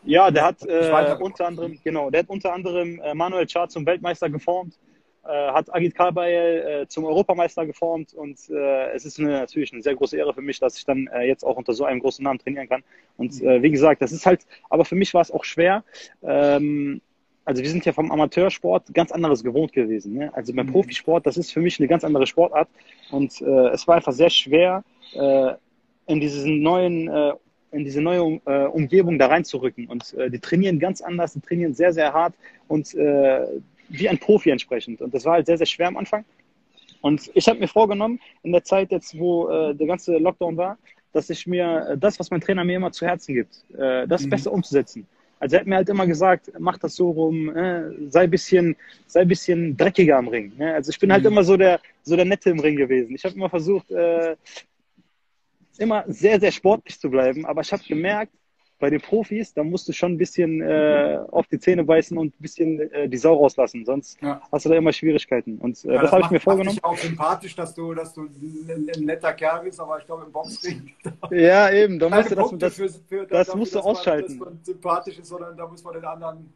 Ja, 0.04 0.30
der 0.30 0.44
hat 0.44 0.64
äh, 0.64 1.16
unter 1.20 1.46
anderem, 1.46 1.78
genau, 1.82 2.08
der 2.10 2.20
hat 2.20 2.28
unter 2.28 2.52
anderem 2.52 3.00
äh, 3.00 3.14
Manuel 3.14 3.48
Char 3.48 3.68
zum 3.68 3.84
Weltmeister 3.84 4.30
geformt 4.30 4.74
äh, 4.74 4.87
hat 5.32 5.74
Agit 5.74 5.94
Kabayel 5.94 6.82
äh, 6.82 6.88
zum 6.88 7.04
Europameister 7.04 7.66
geformt 7.66 8.14
und 8.14 8.38
äh, 8.50 8.92
es 8.92 9.04
ist 9.04 9.18
eine, 9.18 9.30
natürlich 9.30 9.72
eine 9.72 9.82
sehr 9.82 9.94
große 9.94 10.16
Ehre 10.16 10.32
für 10.34 10.42
mich, 10.42 10.58
dass 10.58 10.78
ich 10.78 10.84
dann 10.84 11.06
äh, 11.08 11.24
jetzt 11.24 11.44
auch 11.44 11.56
unter 11.56 11.74
so 11.74 11.84
einem 11.84 12.00
großen 12.00 12.22
Namen 12.22 12.38
trainieren 12.38 12.68
kann. 12.68 12.82
Und 13.16 13.42
äh, 13.42 13.62
wie 13.62 13.70
gesagt, 13.70 14.02
das 14.02 14.12
ist 14.12 14.26
halt, 14.26 14.46
aber 14.70 14.84
für 14.84 14.94
mich 14.94 15.12
war 15.14 15.20
es 15.20 15.30
auch 15.30 15.44
schwer. 15.44 15.84
Ähm, 16.22 17.00
also 17.44 17.62
wir 17.62 17.70
sind 17.70 17.86
ja 17.86 17.92
vom 17.92 18.10
Amateursport 18.10 18.92
ganz 18.92 19.10
anderes 19.10 19.42
gewohnt 19.42 19.72
gewesen. 19.72 20.14
Ne? 20.14 20.30
Also 20.34 20.52
beim 20.52 20.66
mhm. 20.66 20.72
Profisport, 20.72 21.26
das 21.26 21.36
ist 21.36 21.52
für 21.52 21.60
mich 21.60 21.78
eine 21.78 21.88
ganz 21.88 22.04
andere 22.04 22.26
Sportart 22.26 22.68
und 23.10 23.40
äh, 23.40 23.68
es 23.68 23.88
war 23.88 23.96
einfach 23.96 24.12
sehr 24.12 24.30
schwer, 24.30 24.84
äh, 25.14 25.54
in 26.06 26.20
diesen 26.20 26.62
neuen 26.62 27.08
äh, 27.08 27.32
in 27.70 27.84
diese 27.84 28.00
neue 28.00 28.40
äh, 28.46 28.66
Umgebung 28.66 29.18
da 29.18 29.26
reinzurücken. 29.26 29.88
Und 29.88 30.14
äh, 30.14 30.30
die 30.30 30.38
trainieren 30.38 30.78
ganz 30.78 31.00
anders, 31.00 31.34
die 31.34 31.40
trainieren 31.40 31.74
sehr, 31.74 31.92
sehr 31.92 32.12
hart 32.12 32.34
und 32.66 32.94
äh, 32.94 33.46
wie 33.88 34.08
ein 34.08 34.18
Profi 34.18 34.50
entsprechend. 34.50 35.00
Und 35.00 35.14
das 35.14 35.24
war 35.24 35.34
halt 35.34 35.46
sehr, 35.46 35.58
sehr 35.58 35.66
schwer 35.66 35.88
am 35.88 35.96
Anfang. 35.96 36.24
Und 37.00 37.30
ich 37.34 37.48
habe 37.48 37.58
mir 37.60 37.68
vorgenommen, 37.68 38.20
in 38.42 38.52
der 38.52 38.64
Zeit 38.64 38.90
jetzt, 38.90 39.18
wo 39.18 39.48
äh, 39.48 39.74
der 39.74 39.86
ganze 39.86 40.18
Lockdown 40.18 40.56
war, 40.56 40.78
dass 41.12 41.30
ich 41.30 41.46
mir 41.46 41.88
äh, 41.90 41.98
das, 41.98 42.18
was 42.18 42.30
mein 42.30 42.40
Trainer 42.40 42.64
mir 42.64 42.76
immer 42.76 42.92
zu 42.92 43.06
Herzen 43.06 43.34
gibt, 43.34 43.64
äh, 43.76 44.06
das 44.06 44.24
mhm. 44.24 44.30
besser 44.30 44.52
umzusetzen. 44.52 45.06
Also 45.40 45.54
er 45.54 45.60
hat 45.60 45.68
mir 45.68 45.76
halt 45.76 45.88
immer 45.88 46.06
gesagt, 46.06 46.50
mach 46.58 46.78
das 46.78 46.96
so 46.96 47.10
rum, 47.10 47.54
äh, 47.56 48.10
sei 48.10 48.26
bisschen, 48.26 48.76
sei 49.06 49.24
bisschen 49.24 49.76
dreckiger 49.76 50.18
am 50.18 50.28
Ring. 50.28 50.52
Ne? 50.58 50.74
Also 50.74 50.90
ich 50.90 50.98
bin 50.98 51.12
halt 51.12 51.22
mhm. 51.22 51.28
immer 51.28 51.44
so 51.44 51.56
der, 51.56 51.80
so 52.02 52.16
der 52.16 52.24
Nette 52.24 52.50
im 52.50 52.58
Ring 52.58 52.76
gewesen. 52.76 53.14
Ich 53.14 53.24
habe 53.24 53.36
immer 53.36 53.48
versucht, 53.48 53.90
äh, 53.92 54.34
immer 55.78 56.04
sehr, 56.08 56.40
sehr 56.40 56.50
sportlich 56.50 56.98
zu 56.98 57.08
bleiben, 57.08 57.46
aber 57.46 57.60
ich 57.60 57.72
habe 57.72 57.82
gemerkt, 57.84 58.32
bei 58.78 58.90
den 58.90 59.00
Profis, 59.00 59.52
da 59.52 59.64
musst 59.64 59.88
du 59.88 59.92
schon 59.92 60.12
ein 60.12 60.18
bisschen 60.18 60.62
äh, 60.62 61.18
auf 61.30 61.46
die 61.48 61.58
Zähne 61.58 61.84
beißen 61.84 62.16
und 62.16 62.28
ein 62.28 62.42
bisschen 62.42 62.80
äh, 62.92 63.08
die 63.08 63.16
Sau 63.16 63.34
rauslassen, 63.34 63.84
sonst 63.84 64.20
ja. 64.22 64.40
hast 64.52 64.64
du 64.64 64.70
da 64.70 64.76
immer 64.76 64.92
Schwierigkeiten. 64.92 65.58
Und 65.58 65.84
äh, 65.84 65.88
ja, 65.88 65.94
das, 65.94 66.02
das 66.02 66.12
habe 66.12 66.22
ich 66.22 66.30
mir 66.30 66.40
vorgenommen. 66.40 66.78
Das 66.82 66.94
ist 66.94 67.02
auch 67.02 67.08
sympathisch, 67.08 67.56
dass 67.56 67.74
du, 67.74 67.94
dass 67.94 68.14
du 68.14 68.22
ein, 68.22 68.90
ein 68.96 69.04
netter 69.04 69.32
Kerl 69.32 69.64
bist, 69.64 69.80
aber 69.80 69.98
ich 69.98 70.06
glaube 70.06 70.24
im 70.24 70.32
Boxring. 70.32 70.92
ja, 71.30 71.70
eben, 71.70 71.98
da 71.98 72.08
musst 72.08 72.30
du 72.30 72.34
das, 72.34 72.50
das, 72.58 72.76
für, 72.76 72.88
für, 72.88 73.26
das 73.26 73.46
dafür, 73.46 73.58
musst 73.58 73.74
du 73.74 73.80
ausschalten. 73.80 74.38
Man, 74.38 74.38
dass 74.38 74.48
man 74.48 74.64
sympathisch 74.64 75.18
ist, 75.18 75.28
sondern 75.28 75.56
da 75.56 75.66
muss 75.66 75.82
man 75.82 75.94
den 75.94 76.04
anderen 76.04 76.52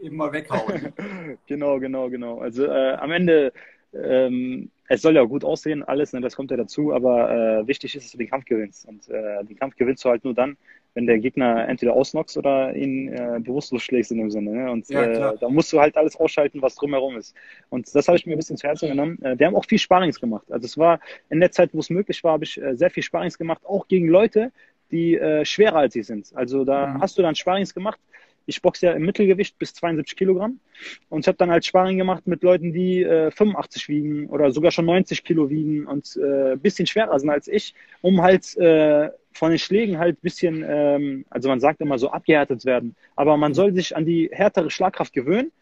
eben 0.00 0.16
mal 0.16 0.32
weghauen. 0.32 0.92
genau, 1.46 1.78
genau, 1.78 2.10
genau. 2.10 2.38
Also 2.40 2.64
äh, 2.64 2.94
am 2.94 3.12
Ende 3.12 3.52
ähm, 3.92 4.70
es 4.88 5.02
soll 5.02 5.14
ja 5.14 5.22
gut 5.22 5.44
aussehen, 5.44 5.84
alles, 5.84 6.12
ne, 6.12 6.20
das 6.20 6.34
kommt 6.34 6.50
ja 6.50 6.56
dazu, 6.56 6.92
aber 6.92 7.30
äh, 7.30 7.66
wichtig 7.68 7.94
ist, 7.94 8.06
dass 8.06 8.12
du 8.12 8.18
den 8.18 8.28
Kampf 8.28 8.44
gewinnst. 8.44 8.88
Und 8.88 9.08
äh, 9.08 9.44
den 9.44 9.56
Kampf 9.56 9.76
gewinnst 9.76 10.04
du 10.04 10.08
halt 10.08 10.24
nur 10.24 10.34
dann, 10.34 10.56
wenn 10.94 11.06
der 11.06 11.18
Gegner 11.18 11.68
entweder 11.68 11.94
ausnockst 11.94 12.36
oder 12.36 12.74
ihn 12.74 13.08
äh, 13.08 13.38
bewusstlos 13.40 13.82
schlägst 13.82 14.10
in 14.10 14.18
dem 14.18 14.30
Sinne. 14.30 14.50
Ne? 14.50 14.70
Und 14.70 14.88
ja, 14.88 15.02
äh, 15.02 15.38
da 15.38 15.48
musst 15.48 15.72
du 15.72 15.80
halt 15.80 15.96
alles 15.96 16.16
ausschalten, 16.16 16.62
was 16.62 16.74
drumherum 16.74 17.16
ist. 17.16 17.34
Und 17.68 17.94
das 17.94 18.08
habe 18.08 18.18
ich 18.18 18.26
mir 18.26 18.32
ein 18.32 18.38
bisschen 18.38 18.56
zu 18.56 18.66
Herzen 18.66 18.88
genommen. 18.88 19.22
Äh, 19.22 19.38
wir 19.38 19.46
haben 19.46 19.56
auch 19.56 19.66
viel 19.66 19.78
Sparings 19.78 20.20
gemacht. 20.20 20.50
Also 20.50 20.66
es 20.66 20.76
war 20.76 21.00
in 21.28 21.40
der 21.40 21.52
Zeit, 21.52 21.70
wo 21.72 21.78
es 21.78 21.90
möglich 21.90 22.22
war, 22.24 22.32
habe 22.32 22.44
ich 22.44 22.60
äh, 22.60 22.76
sehr 22.76 22.90
viel 22.90 23.02
Sparings 23.02 23.38
gemacht, 23.38 23.62
auch 23.64 23.86
gegen 23.88 24.08
Leute, 24.08 24.52
die 24.90 25.16
äh, 25.16 25.44
schwerer 25.44 25.76
als 25.76 25.94
sie 25.94 26.02
sind. 26.02 26.32
Also 26.34 26.64
da 26.64 26.86
mhm. 26.86 27.00
hast 27.00 27.16
du 27.16 27.22
dann 27.22 27.34
Sparings 27.34 27.74
gemacht, 27.74 28.00
ich 28.46 28.62
boxe 28.62 28.86
ja 28.86 28.92
im 28.92 29.04
Mittelgewicht 29.04 29.58
bis 29.58 29.74
72 29.74 30.16
Kilogramm 30.16 30.60
und 31.08 31.20
ich 31.20 31.28
habe 31.28 31.38
dann 31.38 31.50
halt 31.50 31.64
Sparring 31.64 31.98
gemacht 31.98 32.26
mit 32.26 32.42
Leuten, 32.42 32.72
die 32.72 33.02
äh, 33.02 33.30
85 33.30 33.88
wiegen 33.88 34.26
oder 34.26 34.50
sogar 34.50 34.70
schon 34.70 34.86
90 34.86 35.24
Kilo 35.24 35.50
wiegen 35.50 35.86
und 35.86 36.16
äh, 36.16 36.56
bisschen 36.56 36.86
schwerer 36.86 37.18
sind 37.18 37.30
als 37.30 37.48
ich, 37.48 37.74
um 38.02 38.22
halt 38.22 38.56
äh, 38.56 39.10
von 39.32 39.50
den 39.50 39.58
Schlägen 39.58 39.98
halt 39.98 40.20
bisschen, 40.20 40.64
ähm, 40.66 41.24
also 41.30 41.48
man 41.48 41.60
sagt 41.60 41.80
immer 41.80 41.98
so 41.98 42.10
abgehärtet 42.10 42.64
werden, 42.64 42.96
aber 43.16 43.36
man 43.36 43.54
soll 43.54 43.74
sich 43.74 43.96
an 43.96 44.04
die 44.04 44.28
härtere 44.32 44.70
Schlagkraft 44.70 45.12
gewöhnen. 45.12 45.52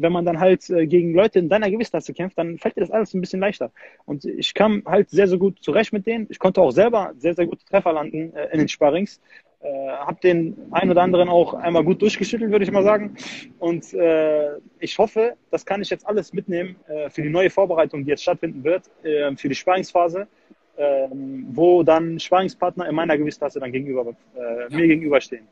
Wenn 0.00 0.12
man 0.12 0.24
dann 0.24 0.38
halt 0.38 0.70
äh, 0.70 0.86
gegen 0.86 1.12
Leute 1.12 1.40
in 1.40 1.48
deiner 1.48 1.70
Gewichtsklasse 1.70 2.14
kämpft, 2.14 2.38
dann 2.38 2.58
fällt 2.58 2.76
dir 2.76 2.82
das 2.82 2.90
alles 2.92 3.14
ein 3.14 3.20
bisschen 3.20 3.40
leichter. 3.40 3.72
Und 4.04 4.24
ich 4.24 4.54
kam 4.54 4.84
halt 4.86 5.10
sehr, 5.10 5.26
sehr 5.26 5.38
gut 5.38 5.58
zurecht 5.60 5.92
mit 5.92 6.06
denen. 6.06 6.28
Ich 6.30 6.38
konnte 6.38 6.60
auch 6.60 6.70
selber 6.70 7.14
sehr, 7.18 7.34
sehr 7.34 7.46
gute 7.46 7.64
Treffer 7.64 7.92
landen 7.92 8.32
äh, 8.32 8.48
in 8.52 8.60
den 8.60 8.68
Sparrings. 8.68 9.20
Äh, 9.60 9.88
habe 9.88 10.20
den 10.22 10.56
einen 10.70 10.92
oder 10.92 11.02
anderen 11.02 11.28
auch 11.28 11.52
einmal 11.54 11.82
gut 11.82 12.00
durchgeschüttelt, 12.00 12.52
würde 12.52 12.64
ich 12.64 12.70
mal 12.70 12.84
sagen. 12.84 13.16
Und 13.58 13.92
äh, 13.92 14.56
ich 14.78 14.96
hoffe, 14.98 15.34
das 15.50 15.66
kann 15.66 15.82
ich 15.82 15.90
jetzt 15.90 16.06
alles 16.06 16.32
mitnehmen 16.32 16.76
äh, 16.86 17.10
für 17.10 17.22
die 17.22 17.28
neue 17.28 17.50
Vorbereitung, 17.50 18.04
die 18.04 18.10
jetzt 18.10 18.22
stattfinden 18.22 18.62
wird, 18.62 18.88
äh, 19.02 19.34
für 19.34 19.48
die 19.48 19.56
Sparingsphase, 19.56 20.28
äh, 20.76 21.08
wo 21.50 21.82
dann 21.82 22.20
Sparingspartner 22.20 22.88
in 22.88 22.94
meiner 22.94 23.18
Gewichtsklasse 23.18 23.58
dann 23.58 23.72
gegenüber, 23.72 24.14
äh, 24.36 24.70
ja. 24.70 24.76
mir 24.76 24.86
gegenüberstehen. 24.86 25.48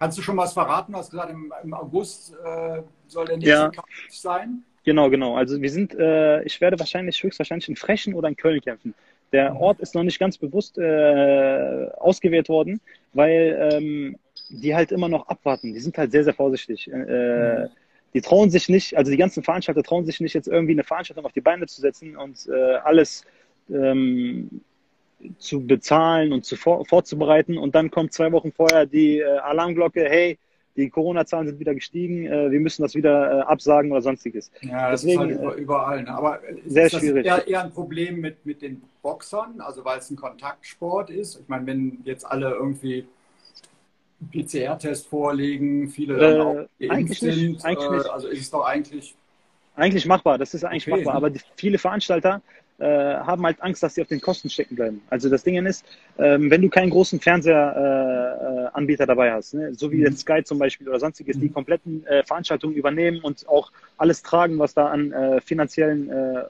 Kannst 0.00 0.18
du 0.18 0.22
schon 0.22 0.36
was 0.36 0.52
verraten? 0.52 0.90
Du 0.90 0.98
hast 0.98 1.12
gesagt, 1.12 1.30
im, 1.30 1.52
im 1.62 1.72
August 1.72 2.34
soll 3.06 3.24
der 3.26 3.36
nächste 3.36 3.50
ja. 3.50 3.70
Kampf 3.70 3.88
sein. 4.10 4.64
Genau, 4.84 5.08
genau. 5.08 5.36
Also 5.36 5.62
wir 5.62 5.70
sind, 5.70 5.94
ich 5.94 6.60
werde 6.60 6.78
wahrscheinlich 6.78 7.22
höchstwahrscheinlich 7.22 7.70
in 7.70 7.76
Frechen 7.76 8.12
oder 8.12 8.28
in 8.28 8.36
Köln 8.36 8.60
kämpfen. 8.60 8.94
Der 9.32 9.56
Ort 9.56 9.80
ist 9.80 9.94
noch 9.94 10.04
nicht 10.04 10.18
ganz 10.18 10.38
bewusst 10.38 10.78
äh, 10.78 11.88
ausgewählt 11.98 12.48
worden, 12.48 12.80
weil 13.12 13.70
ähm, 13.72 14.16
die 14.48 14.74
halt 14.74 14.92
immer 14.92 15.08
noch 15.08 15.28
abwarten. 15.28 15.74
Die 15.74 15.80
sind 15.80 15.98
halt 15.98 16.12
sehr, 16.12 16.24
sehr 16.24 16.34
vorsichtig. 16.34 16.88
Äh, 16.90 16.96
mhm. 16.96 17.68
Die 18.14 18.20
trauen 18.20 18.50
sich 18.50 18.68
nicht, 18.68 18.96
also 18.96 19.10
die 19.10 19.16
ganzen 19.16 19.42
Veranstalter 19.42 19.82
trauen 19.82 20.06
sich 20.06 20.20
nicht, 20.20 20.34
jetzt 20.34 20.48
irgendwie 20.48 20.72
eine 20.72 20.84
Veranstaltung 20.84 21.26
auf 21.26 21.32
die 21.32 21.40
Beine 21.40 21.66
zu 21.66 21.80
setzen 21.80 22.16
und 22.16 22.48
äh, 22.48 22.76
alles 22.76 23.24
ähm, 23.68 24.62
zu 25.38 25.66
bezahlen 25.66 26.32
und 26.32 26.44
zu 26.44 26.56
vor, 26.56 26.84
vorzubereiten. 26.86 27.58
Und 27.58 27.74
dann 27.74 27.90
kommt 27.90 28.12
zwei 28.12 28.32
Wochen 28.32 28.52
vorher 28.52 28.86
die 28.86 29.18
äh, 29.18 29.24
Alarmglocke, 29.24 30.04
hey, 30.08 30.38
die 30.76 30.90
Corona-Zahlen 30.90 31.48
sind 31.48 31.58
wieder 31.58 31.74
gestiegen, 31.74 32.26
äh, 32.26 32.50
wir 32.50 32.60
müssen 32.60 32.82
das 32.82 32.94
wieder 32.94 33.40
äh, 33.40 33.42
absagen 33.42 33.90
oder 33.90 34.02
sonstiges. 34.02 34.50
Ja, 34.60 34.90
das 34.90 35.02
Deswegen, 35.02 35.30
ist 35.30 35.40
halt 35.40 35.58
überall. 35.58 36.02
Ne? 36.02 36.10
Aber 36.10 36.40
sehr 36.66 36.86
ist 36.86 36.94
das 36.94 37.00
schwierig. 37.00 37.26
Eher, 37.26 37.46
eher 37.46 37.64
ein 37.64 37.72
Problem 37.72 38.20
mit, 38.20 38.44
mit 38.44 38.62
den 38.62 38.82
Boxern, 39.02 39.60
also 39.60 39.84
weil 39.84 39.98
es 39.98 40.10
ein 40.10 40.16
Kontaktsport 40.16 41.10
ist. 41.10 41.40
Ich 41.40 41.48
meine, 41.48 41.66
wenn 41.66 41.98
jetzt 42.04 42.24
alle 42.24 42.50
irgendwie 42.50 43.06
PCR-Test 44.32 45.06
vorlegen, 45.06 45.88
viele 45.88 46.16
dann 46.16 46.40
auch 46.40 46.66
geimpft 46.78 47.20
sind, 47.20 47.64
eigentlich 47.64 47.90
nicht. 47.90 48.10
also 48.10 48.28
ist 48.28 48.40
es 48.40 48.50
doch 48.50 48.64
eigentlich 48.64 49.14
eigentlich 49.76 50.06
machbar, 50.06 50.38
das 50.38 50.54
ist 50.54 50.64
eigentlich 50.64 50.88
okay. 50.88 50.96
machbar, 50.96 51.14
aber 51.14 51.28
die, 51.28 51.40
viele 51.54 51.76
Veranstalter 51.76 52.36
äh, 52.36 52.65
haben 52.84 53.44
halt 53.44 53.62
Angst, 53.62 53.82
dass 53.82 53.94
sie 53.94 54.02
auf 54.02 54.08
den 54.08 54.20
Kosten 54.20 54.50
stecken 54.50 54.76
bleiben. 54.76 55.00
Also 55.08 55.30
das 55.30 55.42
Ding 55.42 55.64
ist, 55.64 55.84
ähm, 56.18 56.50
wenn 56.50 56.60
du 56.60 56.68
keinen 56.68 56.90
großen 56.90 57.20
Fernsehanbieter 57.20 59.04
äh, 59.04 59.06
dabei 59.06 59.32
hast, 59.32 59.54
ne, 59.54 59.72
so 59.74 59.90
wie 59.90 59.96
mhm. 59.96 60.04
jetzt 60.04 60.20
Sky 60.20 60.42
zum 60.44 60.58
Beispiel 60.58 60.88
oder 60.88 61.00
sonstiges, 61.00 61.38
die 61.38 61.48
mhm. 61.48 61.54
kompletten 61.54 62.06
äh, 62.06 62.22
Veranstaltungen 62.24 62.74
übernehmen 62.74 63.20
und 63.20 63.48
auch 63.48 63.72
alles 63.96 64.22
tragen, 64.22 64.58
was 64.58 64.74
da 64.74 64.88
an 64.88 65.12
äh, 65.12 65.40
finanziellen 65.40 66.10
äh, 66.10 66.44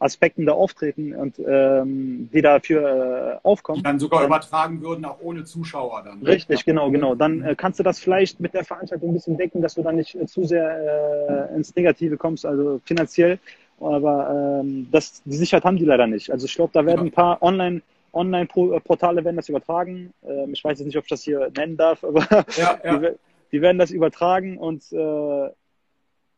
Aspekten 0.00 0.46
da 0.46 0.52
auftreten 0.52 1.14
und 1.14 1.38
ähm, 1.44 2.30
die 2.32 2.40
dafür 2.40 3.40
äh, 3.42 3.46
aufkommen. 3.46 3.78
Die 3.78 3.82
dann 3.82 3.98
sogar 3.98 4.20
dann, 4.20 4.28
übertragen 4.28 4.80
würden, 4.80 5.04
auch 5.04 5.18
ohne 5.20 5.44
Zuschauer 5.44 6.02
dann. 6.04 6.22
Richtig, 6.22 6.64
genau, 6.64 6.90
genau. 6.90 7.14
Dann 7.14 7.42
äh, 7.42 7.54
kannst 7.56 7.78
du 7.80 7.82
das 7.82 7.98
vielleicht 7.98 8.38
mit 8.38 8.54
der 8.54 8.64
Veranstaltung 8.64 9.10
ein 9.10 9.14
bisschen 9.14 9.36
decken, 9.36 9.60
dass 9.60 9.74
du 9.74 9.82
dann 9.82 9.96
nicht 9.96 10.14
äh, 10.14 10.26
zu 10.26 10.44
sehr 10.44 11.50
äh, 11.50 11.56
ins 11.56 11.74
Negative 11.74 12.16
kommst, 12.16 12.46
also 12.46 12.80
finanziell. 12.84 13.38
Aber 13.80 14.60
ähm, 14.62 14.88
das, 14.90 15.22
die 15.24 15.36
Sicherheit 15.36 15.64
haben 15.64 15.76
die 15.76 15.84
leider 15.84 16.06
nicht. 16.06 16.30
Also 16.30 16.46
ich 16.46 16.54
glaube, 16.54 16.72
da 16.72 16.84
werden 16.84 17.06
ein 17.06 17.12
paar 17.12 17.42
Online- 17.42 17.82
Online-Portale 18.12 19.22
werden 19.22 19.36
das 19.36 19.50
übertragen. 19.50 20.12
Ähm, 20.26 20.52
ich 20.52 20.64
weiß 20.64 20.78
jetzt 20.78 20.86
nicht, 20.86 20.96
ob 20.96 21.04
ich 21.04 21.10
das 21.10 21.22
hier 21.22 21.50
nennen 21.56 21.76
darf, 21.76 22.02
aber 22.04 22.26
ja, 22.56 22.80
ja. 22.82 22.98
Die, 22.98 23.08
die, 23.52 23.60
werden 23.60 23.78
das 23.78 23.90
übertragen 23.90 24.56
und 24.56 24.90
äh, 24.92 25.50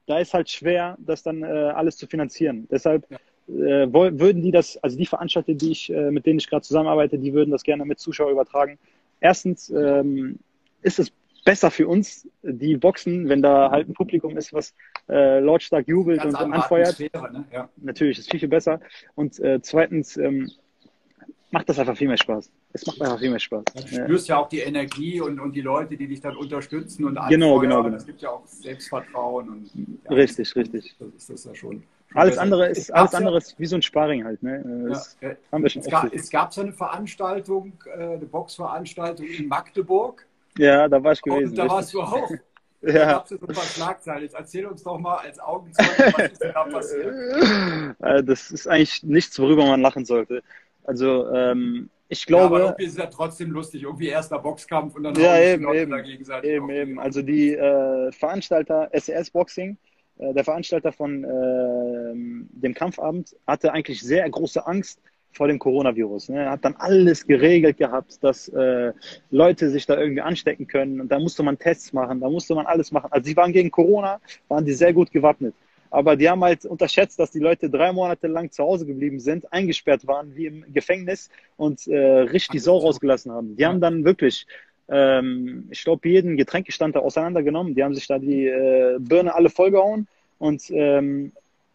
da 0.06 0.18
ist 0.18 0.34
halt 0.34 0.50
schwer, 0.50 0.98
das 0.98 1.22
dann 1.22 1.42
äh, 1.42 1.46
alles 1.46 1.96
zu 1.96 2.08
finanzieren. 2.08 2.66
Deshalb 2.70 3.08
ja 3.08 3.18
äh, 3.50 3.92
würden 3.92 4.42
die 4.42 4.50
das, 4.50 4.76
also 4.78 4.96
die 4.96 5.06
Veranstalter, 5.06 5.54
die 5.54 5.72
ich, 5.72 5.90
äh, 5.92 6.10
mit 6.10 6.26
denen 6.26 6.38
ich 6.38 6.48
gerade 6.48 6.62
zusammenarbeite, 6.62 7.18
die 7.18 7.32
würden 7.32 7.50
das 7.50 7.62
gerne 7.62 7.84
mit 7.84 7.98
Zuschauern 7.98 8.32
übertragen. 8.32 8.78
Erstens 9.20 9.70
ähm, 9.70 10.38
ist 10.82 10.98
es 10.98 11.12
besser 11.50 11.72
für 11.72 11.88
uns, 11.88 12.28
die 12.42 12.76
Boxen, 12.76 13.28
wenn 13.28 13.42
da 13.42 13.72
halt 13.72 13.88
ein 13.88 13.92
Publikum 13.92 14.36
ist, 14.36 14.52
was 14.52 14.72
äh, 15.08 15.40
lautstark 15.40 15.88
jubelt 15.88 16.22
Ganz 16.22 16.38
und 16.38 16.52
anfeuert. 16.52 16.96
Ne? 17.00 17.44
Ja. 17.52 17.68
Natürlich, 17.76 18.20
ist 18.20 18.30
viel, 18.30 18.38
viel 18.38 18.48
besser. 18.48 18.78
Und 19.16 19.40
äh, 19.40 19.60
zweitens 19.60 20.16
ähm, 20.16 20.48
macht 21.50 21.68
das 21.68 21.80
einfach 21.80 21.96
viel 21.96 22.06
mehr 22.06 22.18
Spaß. 22.18 22.52
Es 22.72 22.86
macht 22.86 23.02
einfach 23.02 23.18
viel 23.18 23.30
mehr 23.30 23.40
Spaß. 23.40 23.64
Ja, 23.74 23.80
du 23.80 23.88
spürst 23.88 24.28
ja. 24.28 24.38
auch 24.38 24.48
die 24.48 24.60
Energie 24.60 25.20
und, 25.20 25.40
und 25.40 25.50
die 25.56 25.60
Leute, 25.60 25.96
die 25.96 26.06
dich 26.06 26.20
dann 26.20 26.36
unterstützen 26.36 27.04
und 27.04 27.18
genau, 27.28 27.58
genau, 27.58 27.82
genau. 27.82 27.96
Es 27.96 28.06
gibt 28.06 28.22
ja 28.22 28.30
auch 28.30 28.46
Selbstvertrauen. 28.46 29.48
Und, 29.48 29.98
richtig, 30.08 30.54
richtig. 30.54 30.94
Das 31.00 31.08
ist 31.16 31.30
das 31.30 31.44
ja 31.46 31.54
schon. 31.56 31.82
Alles 32.14 32.38
andere 32.38 32.68
ist, 32.68 32.94
alles 32.94 33.12
andere 33.14 33.38
ist 33.38 33.58
wie 33.58 33.66
so 33.66 33.74
ein 33.74 33.82
Sparring 33.82 34.24
halt. 34.24 34.40
Ne? 34.40 34.86
Das 34.88 35.16
ja, 35.20 35.30
haben 35.50 35.64
wir 35.64 35.70
schon 35.70 35.82
es, 35.82 35.88
gab, 35.88 36.14
es 36.14 36.30
gab 36.30 36.54
so 36.54 36.60
eine 36.60 36.72
Veranstaltung, 36.72 37.72
äh, 37.86 38.14
eine 38.14 38.26
Boxveranstaltung 38.26 39.26
in 39.26 39.48
Magdeburg. 39.48 40.26
Ja, 40.58 40.88
da 40.88 41.02
war 41.02 41.12
ich 41.12 41.22
gewesen. 41.22 41.50
Und 41.50 41.56
da 41.56 41.68
warst 41.68 41.94
du 41.94 42.02
auch. 42.02 42.30
Ja. 42.82 42.92
Da 42.92 43.12
gab 43.12 43.24
es 43.24 43.28
so 43.38 43.46
ein 43.46 43.54
paar 43.54 43.64
Schlagzeilen. 43.64 44.22
Jetzt 44.22 44.34
erzähl 44.34 44.64
uns 44.64 44.82
doch 44.82 44.98
mal 44.98 45.16
als 45.16 45.38
Augenzeuge, 45.38 46.14
was 46.16 46.32
ist 46.32 46.40
denn 46.40 46.52
da 46.54 46.64
passiert? 46.64 47.96
Äh, 48.00 48.24
das 48.24 48.50
ist 48.50 48.66
eigentlich 48.66 49.02
nichts, 49.02 49.38
worüber 49.38 49.66
man 49.66 49.82
lachen 49.82 50.06
sollte. 50.06 50.42
Also, 50.84 51.28
ähm, 51.30 51.90
ich 52.08 52.24
glaube. 52.24 52.42
Ja, 52.42 52.46
aber 52.46 52.64
irgendwie 52.64 52.84
ist 52.86 52.96
ja 52.96 53.06
trotzdem 53.06 53.50
lustig. 53.50 53.82
Irgendwie 53.82 54.08
erster 54.08 54.38
Boxkampf 54.38 54.94
und 54.94 55.02
dann 55.02 55.14
ja, 55.14 55.38
eben, 55.38 55.70
eben, 55.74 55.92
eben, 56.42 56.70
eben. 56.70 56.98
Also 56.98 57.20
die 57.20 57.54
äh, 57.54 58.10
Veranstalter 58.12 58.88
SES 58.94 59.30
Boxing 59.30 59.76
äh, 60.20 60.34
der 60.34 60.44
Veranstalter 60.44 60.92
von 60.92 61.24
äh, 61.24 62.12
dem 62.14 62.74
Kampfabend 62.74 63.36
hatte 63.46 63.72
eigentlich 63.72 64.02
sehr 64.02 64.28
große 64.28 64.66
Angst 64.66 65.00
vor 65.32 65.48
dem 65.48 65.58
Coronavirus. 65.58 66.30
Ne? 66.30 66.44
Er 66.44 66.50
hat 66.50 66.64
dann 66.64 66.74
alles 66.76 67.26
geregelt 67.26 67.78
gehabt, 67.78 68.22
dass 68.22 68.48
äh, 68.48 68.92
Leute 69.30 69.70
sich 69.70 69.86
da 69.86 69.98
irgendwie 69.98 70.20
anstecken 70.20 70.66
können. 70.66 71.00
Und 71.00 71.08
da 71.10 71.18
musste 71.18 71.42
man 71.42 71.58
Tests 71.58 71.92
machen, 71.92 72.20
da 72.20 72.28
musste 72.28 72.54
man 72.54 72.66
alles 72.66 72.92
machen. 72.92 73.08
Also 73.10 73.26
sie 73.26 73.36
waren 73.36 73.52
gegen 73.52 73.70
Corona, 73.70 74.20
waren 74.48 74.64
die 74.64 74.72
sehr 74.72 74.92
gut 74.92 75.10
gewappnet. 75.10 75.54
Aber 75.92 76.14
die 76.14 76.28
haben 76.28 76.42
halt 76.44 76.64
unterschätzt, 76.64 77.18
dass 77.18 77.32
die 77.32 77.40
Leute 77.40 77.68
drei 77.68 77.92
Monate 77.92 78.28
lang 78.28 78.50
zu 78.52 78.62
Hause 78.62 78.86
geblieben 78.86 79.18
sind, 79.18 79.52
eingesperrt 79.52 80.06
waren 80.06 80.36
wie 80.36 80.46
im 80.46 80.64
Gefängnis 80.72 81.30
und 81.56 81.86
äh, 81.88 81.96
richtig 81.96 82.50
die 82.50 82.58
Sau 82.60 82.78
rausgelassen 82.78 83.32
haben. 83.32 83.56
Die 83.56 83.66
haben 83.66 83.80
dann 83.80 84.04
wirklich 84.04 84.46
ähm, 84.90 85.68
ich 85.70 85.84
glaube, 85.84 86.08
jeden 86.08 86.36
Getränkestand 86.36 86.96
da 86.96 87.00
auseinandergenommen. 87.00 87.74
Die 87.74 87.84
haben 87.84 87.94
sich 87.94 88.06
da 88.06 88.18
die 88.18 88.46
äh, 88.46 88.98
Birne 88.98 89.34
alle 89.34 89.48
vollgehauen 89.48 90.08
und 90.38 90.64
ähm, 90.70 91.32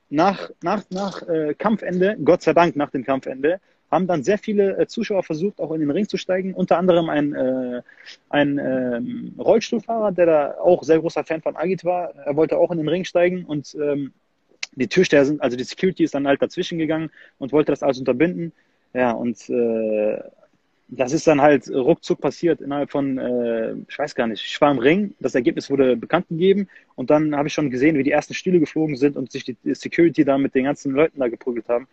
nach, 0.10 0.52
nach, 0.62 0.84
nach 0.90 1.28
äh, 1.28 1.54
Kampfende, 1.56 2.18
Gott 2.24 2.42
sei 2.42 2.54
Dank 2.54 2.76
nach 2.76 2.92
dem 2.92 3.04
Kampfende, 3.04 3.60
haben 3.92 4.08
dann 4.08 4.24
sehr 4.24 4.38
viele 4.38 4.78
äh, 4.78 4.88
Zuschauer 4.88 5.24
versucht, 5.24 5.60
auch 5.60 5.72
in 5.72 5.80
den 5.80 5.92
Ring 5.92 6.08
zu 6.08 6.18
steigen. 6.18 6.54
Unter 6.54 6.78
anderem 6.78 7.10
ein, 7.10 7.34
äh, 7.34 7.82
ein 8.30 8.58
äh, 8.58 9.02
Rollstuhlfahrer, 9.42 10.12
der 10.12 10.26
da 10.26 10.56
auch 10.60 10.84
sehr 10.84 11.00
großer 11.00 11.24
Fan 11.24 11.42
von 11.42 11.56
Agit 11.56 11.86
war. 11.86 12.16
Er 12.16 12.36
wollte 12.36 12.58
auch 12.58 12.72
in 12.72 12.78
den 12.78 12.88
Ring 12.88 13.06
steigen 13.06 13.46
und 13.46 13.76
ähm, 13.76 14.14
die 14.76 14.88
Türsteher 14.88 15.26
sind, 15.26 15.42
also 15.42 15.56
die 15.56 15.64
Security 15.64 16.04
ist 16.04 16.14
dann 16.14 16.28
halt 16.28 16.42
dazwischen 16.42 16.78
gegangen 16.78 17.10
und 17.38 17.52
wollte 17.54 17.72
das 17.72 17.84
alles 17.84 18.00
unterbinden. 18.00 18.52
Ja, 18.94 19.12
und 19.12 19.50
äh, 19.50 20.20
das 20.88 21.14
ist 21.14 21.26
dann 21.26 21.42
halt 21.42 21.68
ruckzuck 21.70 22.22
passiert 22.22 22.62
innerhalb 22.62 22.92
von, 22.92 23.18
äh, 23.18 23.74
ich 23.88 23.98
weiß 23.98 24.14
gar 24.14 24.28
nicht, 24.28 24.46
ich 24.46 24.62
war 24.62 24.72
im 24.72 24.78
Ring, 24.78 25.16
das 25.20 25.34
Ergebnis 25.34 25.70
wurde 25.70 25.98
bekannt 25.98 26.28
gegeben 26.30 26.68
und 26.96 27.10
dann 27.10 27.36
habe 27.36 27.48
ich 27.48 27.54
schon 27.54 27.72
gesehen, 27.72 27.98
wie 27.98 28.04
die 28.04 28.12
ersten 28.12 28.34
Stühle 28.34 28.60
geflogen 28.60 28.96
sind 28.96 29.18
und 29.18 29.32
sich 29.32 29.46
die 29.46 29.58
Security 29.74 30.24
da 30.24 30.38
mit 30.38 30.54
den 30.54 30.66
ganzen 30.66 30.94
Leuten 30.94 31.20
da 31.20 31.28
geprügelt 31.28 31.68
haben. 31.70 31.88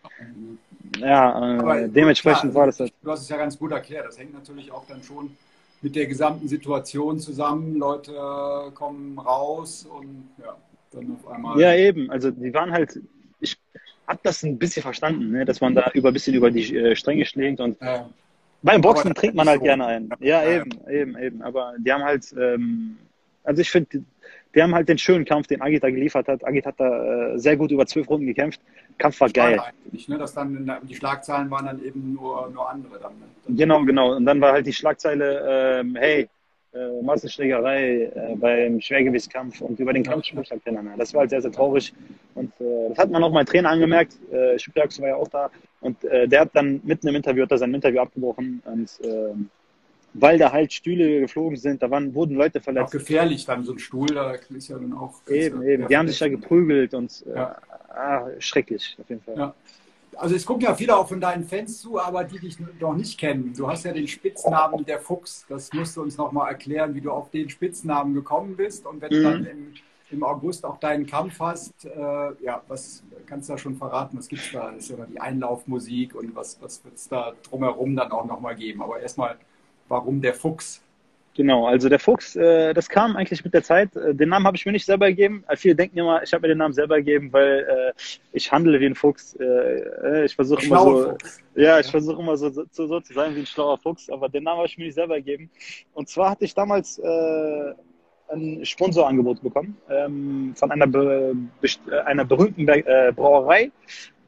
Ja, 0.98 1.78
äh, 1.78 1.88
dementsprechend 1.88 2.52
klar, 2.52 2.54
war 2.54 2.66
das 2.66 2.80
halt. 2.80 2.92
Du 3.02 3.10
hast 3.10 3.22
es 3.22 3.28
ja 3.30 3.38
ganz 3.38 3.58
gut 3.58 3.72
erklärt. 3.72 4.06
Das 4.06 4.18
hängt 4.18 4.34
natürlich 4.34 4.70
auch 4.70 4.86
dann 4.86 5.02
schon 5.02 5.34
mit 5.80 5.96
der 5.96 6.06
gesamten 6.06 6.48
Situation 6.48 7.18
zusammen. 7.18 7.76
Leute 7.76 8.12
kommen 8.74 9.18
raus 9.18 9.86
und 9.90 10.28
ja, 10.42 10.56
dann 10.90 11.16
auf 11.16 11.32
einmal. 11.32 11.58
Ja, 11.58 11.74
eben. 11.74 12.10
Also 12.10 12.30
die 12.30 12.52
waren 12.52 12.72
halt, 12.72 13.00
ich 13.40 13.56
habe 14.06 14.20
das 14.22 14.42
ein 14.42 14.58
bisschen 14.58 14.82
verstanden, 14.82 15.30
ne? 15.30 15.46
dass 15.46 15.62
man 15.62 15.74
da 15.74 15.90
über 15.94 16.08
ein 16.10 16.12
bisschen 16.12 16.34
über 16.34 16.50
die 16.50 16.76
äh, 16.76 16.94
Stränge 16.94 17.24
schlägt 17.24 17.60
und 17.60 17.80
ja. 17.80 18.10
Beim 18.62 18.80
Boxen 18.80 19.08
aber 19.08 19.14
trinkt 19.14 19.36
man 19.36 19.48
halt 19.48 19.60
so. 19.60 19.64
gerne 19.64 19.86
einen. 19.86 20.10
Ja, 20.20 20.42
ja, 20.42 20.60
eben, 20.60 20.70
eben, 20.88 21.18
eben. 21.18 21.42
Aber 21.42 21.74
die 21.78 21.92
haben 21.92 22.04
halt, 22.04 22.32
ähm, 22.38 22.96
also 23.44 23.60
ich 23.60 23.70
finde, 23.70 23.88
die, 23.92 24.04
die, 24.54 24.62
haben 24.62 24.74
halt 24.74 24.88
den 24.88 24.98
schönen 24.98 25.24
Kampf, 25.24 25.48
den 25.48 25.60
Agita 25.60 25.90
geliefert 25.90 26.28
hat. 26.28 26.44
Agit 26.46 26.66
hat 26.66 26.78
da 26.78 27.32
äh, 27.34 27.38
sehr 27.38 27.56
gut 27.56 27.70
über 27.70 27.86
zwölf 27.86 28.08
Runden 28.08 28.26
gekämpft. 28.26 28.60
Kampf 28.98 29.20
war 29.20 29.30
geil. 29.30 29.60
Nicht, 29.90 30.08
ne? 30.08 30.18
dass 30.18 30.34
dann, 30.34 30.70
die 30.82 30.94
Schlagzeilen 30.94 31.50
waren 31.50 31.66
dann 31.66 31.84
eben 31.84 32.14
nur, 32.14 32.50
nur 32.50 32.70
andere. 32.70 33.00
Dann, 33.00 33.12
ne? 33.12 33.56
Genau, 33.56 33.84
genau. 33.84 34.16
Und 34.16 34.26
dann 34.26 34.40
war 34.40 34.52
halt 34.52 34.66
die 34.66 34.72
Schlagzeile, 34.72 35.80
ähm, 35.80 35.96
hey, 35.96 36.28
äh, 36.74 37.02
Massenschlägerei 37.02 38.10
äh, 38.14 38.36
beim 38.36 38.80
Schwergewichtskampf 38.80 39.60
und 39.60 39.78
über 39.78 39.92
den 39.92 40.02
Kampf 40.02 40.24
spricht 40.24 40.50
halt 40.50 40.64
keiner 40.64 40.82
mehr. 40.82 40.96
Das 40.96 41.12
war 41.12 41.20
halt 41.20 41.30
sehr, 41.30 41.42
sehr 41.42 41.52
traurig. 41.52 41.92
Und 42.34 42.52
äh, 42.60 42.88
das 42.90 42.98
hat 42.98 43.10
man 43.10 43.22
auch 43.22 43.32
mein 43.32 43.44
Trainer 43.44 43.70
angemerkt. 43.70 44.16
Äh, 44.30 44.58
Schubiax 44.58 45.00
war 45.00 45.08
ja 45.08 45.16
auch 45.16 45.28
da. 45.28 45.50
Und 45.82 46.02
äh, 46.04 46.26
der 46.26 46.42
hat 46.42 46.50
dann 46.54 46.80
mitten 46.84 47.08
im 47.08 47.16
Interview, 47.16 47.42
hat 47.42 47.50
er 47.50 47.58
sein 47.58 47.74
Interview 47.74 48.00
abgebrochen. 48.00 48.62
Und 48.64 48.88
äh, 49.04 49.34
weil 50.14 50.38
da 50.38 50.52
halt 50.52 50.72
Stühle 50.72 51.20
geflogen 51.20 51.56
sind, 51.56 51.82
da 51.82 51.90
waren, 51.90 52.14
wurden 52.14 52.36
Leute 52.36 52.60
verletzt. 52.60 52.88
Auch 52.88 52.98
gefährlich 52.98 53.44
dann, 53.44 53.64
so 53.64 53.72
ein 53.72 53.78
Stuhl, 53.78 54.08
da 54.08 54.32
ist 54.32 54.68
ja 54.68 54.78
dann 54.78 54.92
auch. 54.92 55.20
Eben, 55.28 55.62
eben. 55.62 55.88
Die 55.88 55.96
haben 55.96 56.08
sich 56.08 56.18
da 56.18 56.28
geprügelt 56.28 56.94
und 56.94 57.24
äh, 57.26 57.34
ja. 57.34 57.56
ah, 57.88 58.26
schrecklich, 58.38 58.96
auf 59.00 59.08
jeden 59.08 59.22
Fall. 59.22 59.36
Ja. 59.36 59.54
Also 60.16 60.34
es 60.34 60.44
gucken 60.44 60.64
ja 60.64 60.74
viele 60.74 60.94
auch 60.94 61.08
von 61.08 61.20
deinen 61.20 61.44
Fans 61.44 61.80
zu, 61.80 61.98
aber 61.98 62.24
die 62.24 62.38
dich 62.38 62.58
noch 62.78 62.94
nicht 62.94 63.18
kennen. 63.18 63.54
Du 63.56 63.66
hast 63.66 63.84
ja 63.84 63.92
den 63.92 64.06
Spitznamen 64.06 64.84
der 64.84 65.00
Fuchs. 65.00 65.46
Das 65.48 65.72
musst 65.72 65.96
du 65.96 66.02
uns 66.02 66.18
nochmal 66.18 66.50
erklären, 66.50 66.94
wie 66.94 67.00
du 67.00 67.10
auf 67.10 67.30
den 67.30 67.48
Spitznamen 67.48 68.12
gekommen 68.12 68.54
bist. 68.54 68.84
Und 68.84 69.00
wenn 69.00 69.10
mhm. 69.10 69.16
du 69.16 69.22
dann 69.22 69.46
im, 69.46 69.72
im, 70.12 70.22
August 70.22 70.64
auch 70.64 70.78
deinen 70.78 71.06
Kampf 71.06 71.38
hast, 71.40 71.84
äh, 71.84 71.90
ja, 72.42 72.62
was 72.68 73.02
kannst 73.26 73.48
du 73.48 73.54
da 73.54 73.58
schon 73.58 73.76
verraten? 73.76 74.18
Was 74.18 74.28
gibt 74.28 74.42
es 74.42 74.52
da? 74.52 74.70
Ist 74.70 74.90
ja 74.90 74.96
die 75.06 75.20
Einlaufmusik 75.20 76.14
und 76.14 76.34
was, 76.34 76.60
was 76.60 76.84
wird 76.84 76.94
es 76.94 77.08
da 77.08 77.32
drumherum 77.48 77.96
dann 77.96 78.12
auch 78.12 78.24
nochmal 78.24 78.54
geben? 78.54 78.82
Aber 78.82 79.00
erstmal, 79.00 79.36
warum 79.88 80.20
der 80.20 80.34
Fuchs? 80.34 80.82
Genau, 81.34 81.66
also 81.66 81.88
der 81.88 81.98
Fuchs, 81.98 82.36
äh, 82.36 82.74
das 82.74 82.90
kam 82.90 83.16
eigentlich 83.16 83.42
mit 83.42 83.54
der 83.54 83.62
Zeit. 83.62 83.96
Äh, 83.96 84.14
den 84.14 84.28
Namen 84.28 84.46
habe 84.46 84.56
ich 84.56 84.66
mir 84.66 84.72
nicht 84.72 84.84
selber 84.84 85.08
gegeben. 85.08 85.44
Äh, 85.48 85.56
viele 85.56 85.74
denken 85.74 85.98
immer, 85.98 86.22
ich 86.22 86.32
habe 86.32 86.42
mir 86.42 86.48
den 86.48 86.58
Namen 86.58 86.74
selber 86.74 86.96
gegeben, 86.96 87.32
weil 87.32 87.92
äh, 87.96 88.00
ich 88.32 88.52
handle 88.52 88.78
wie 88.78 88.86
ein 88.86 88.94
Fuchs. 88.94 89.34
Äh, 89.36 89.44
äh 89.44 90.24
ich 90.26 90.34
versuche 90.34 90.66
immer 90.66 90.80
so, 90.80 91.10
Fuchs. 91.10 91.40
ja, 91.54 91.80
ich 91.80 91.86
versuche 91.86 92.20
immer 92.20 92.36
so, 92.36 92.50
so, 92.50 92.66
so, 92.70 93.00
zu 93.00 93.14
sein 93.14 93.34
wie 93.34 93.40
ein 93.40 93.46
schlauer 93.46 93.78
Fuchs, 93.78 94.10
aber 94.10 94.28
den 94.28 94.44
Namen 94.44 94.58
habe 94.58 94.68
ich 94.68 94.76
mir 94.76 94.84
nicht 94.84 94.94
selber 94.94 95.16
gegeben. 95.16 95.50
Und 95.94 96.10
zwar 96.10 96.30
hatte 96.30 96.44
ich 96.44 96.54
damals 96.54 96.98
äh, 96.98 97.72
ein 98.28 98.64
Sponsorangebot 98.64 99.42
bekommen 99.42 99.76
ähm, 99.90 100.54
von 100.56 100.70
einer, 100.70 100.86
be 100.86 101.34
einer 102.06 102.24
berühmten 102.24 102.66
äh, 102.68 103.12
Brauerei 103.14 103.70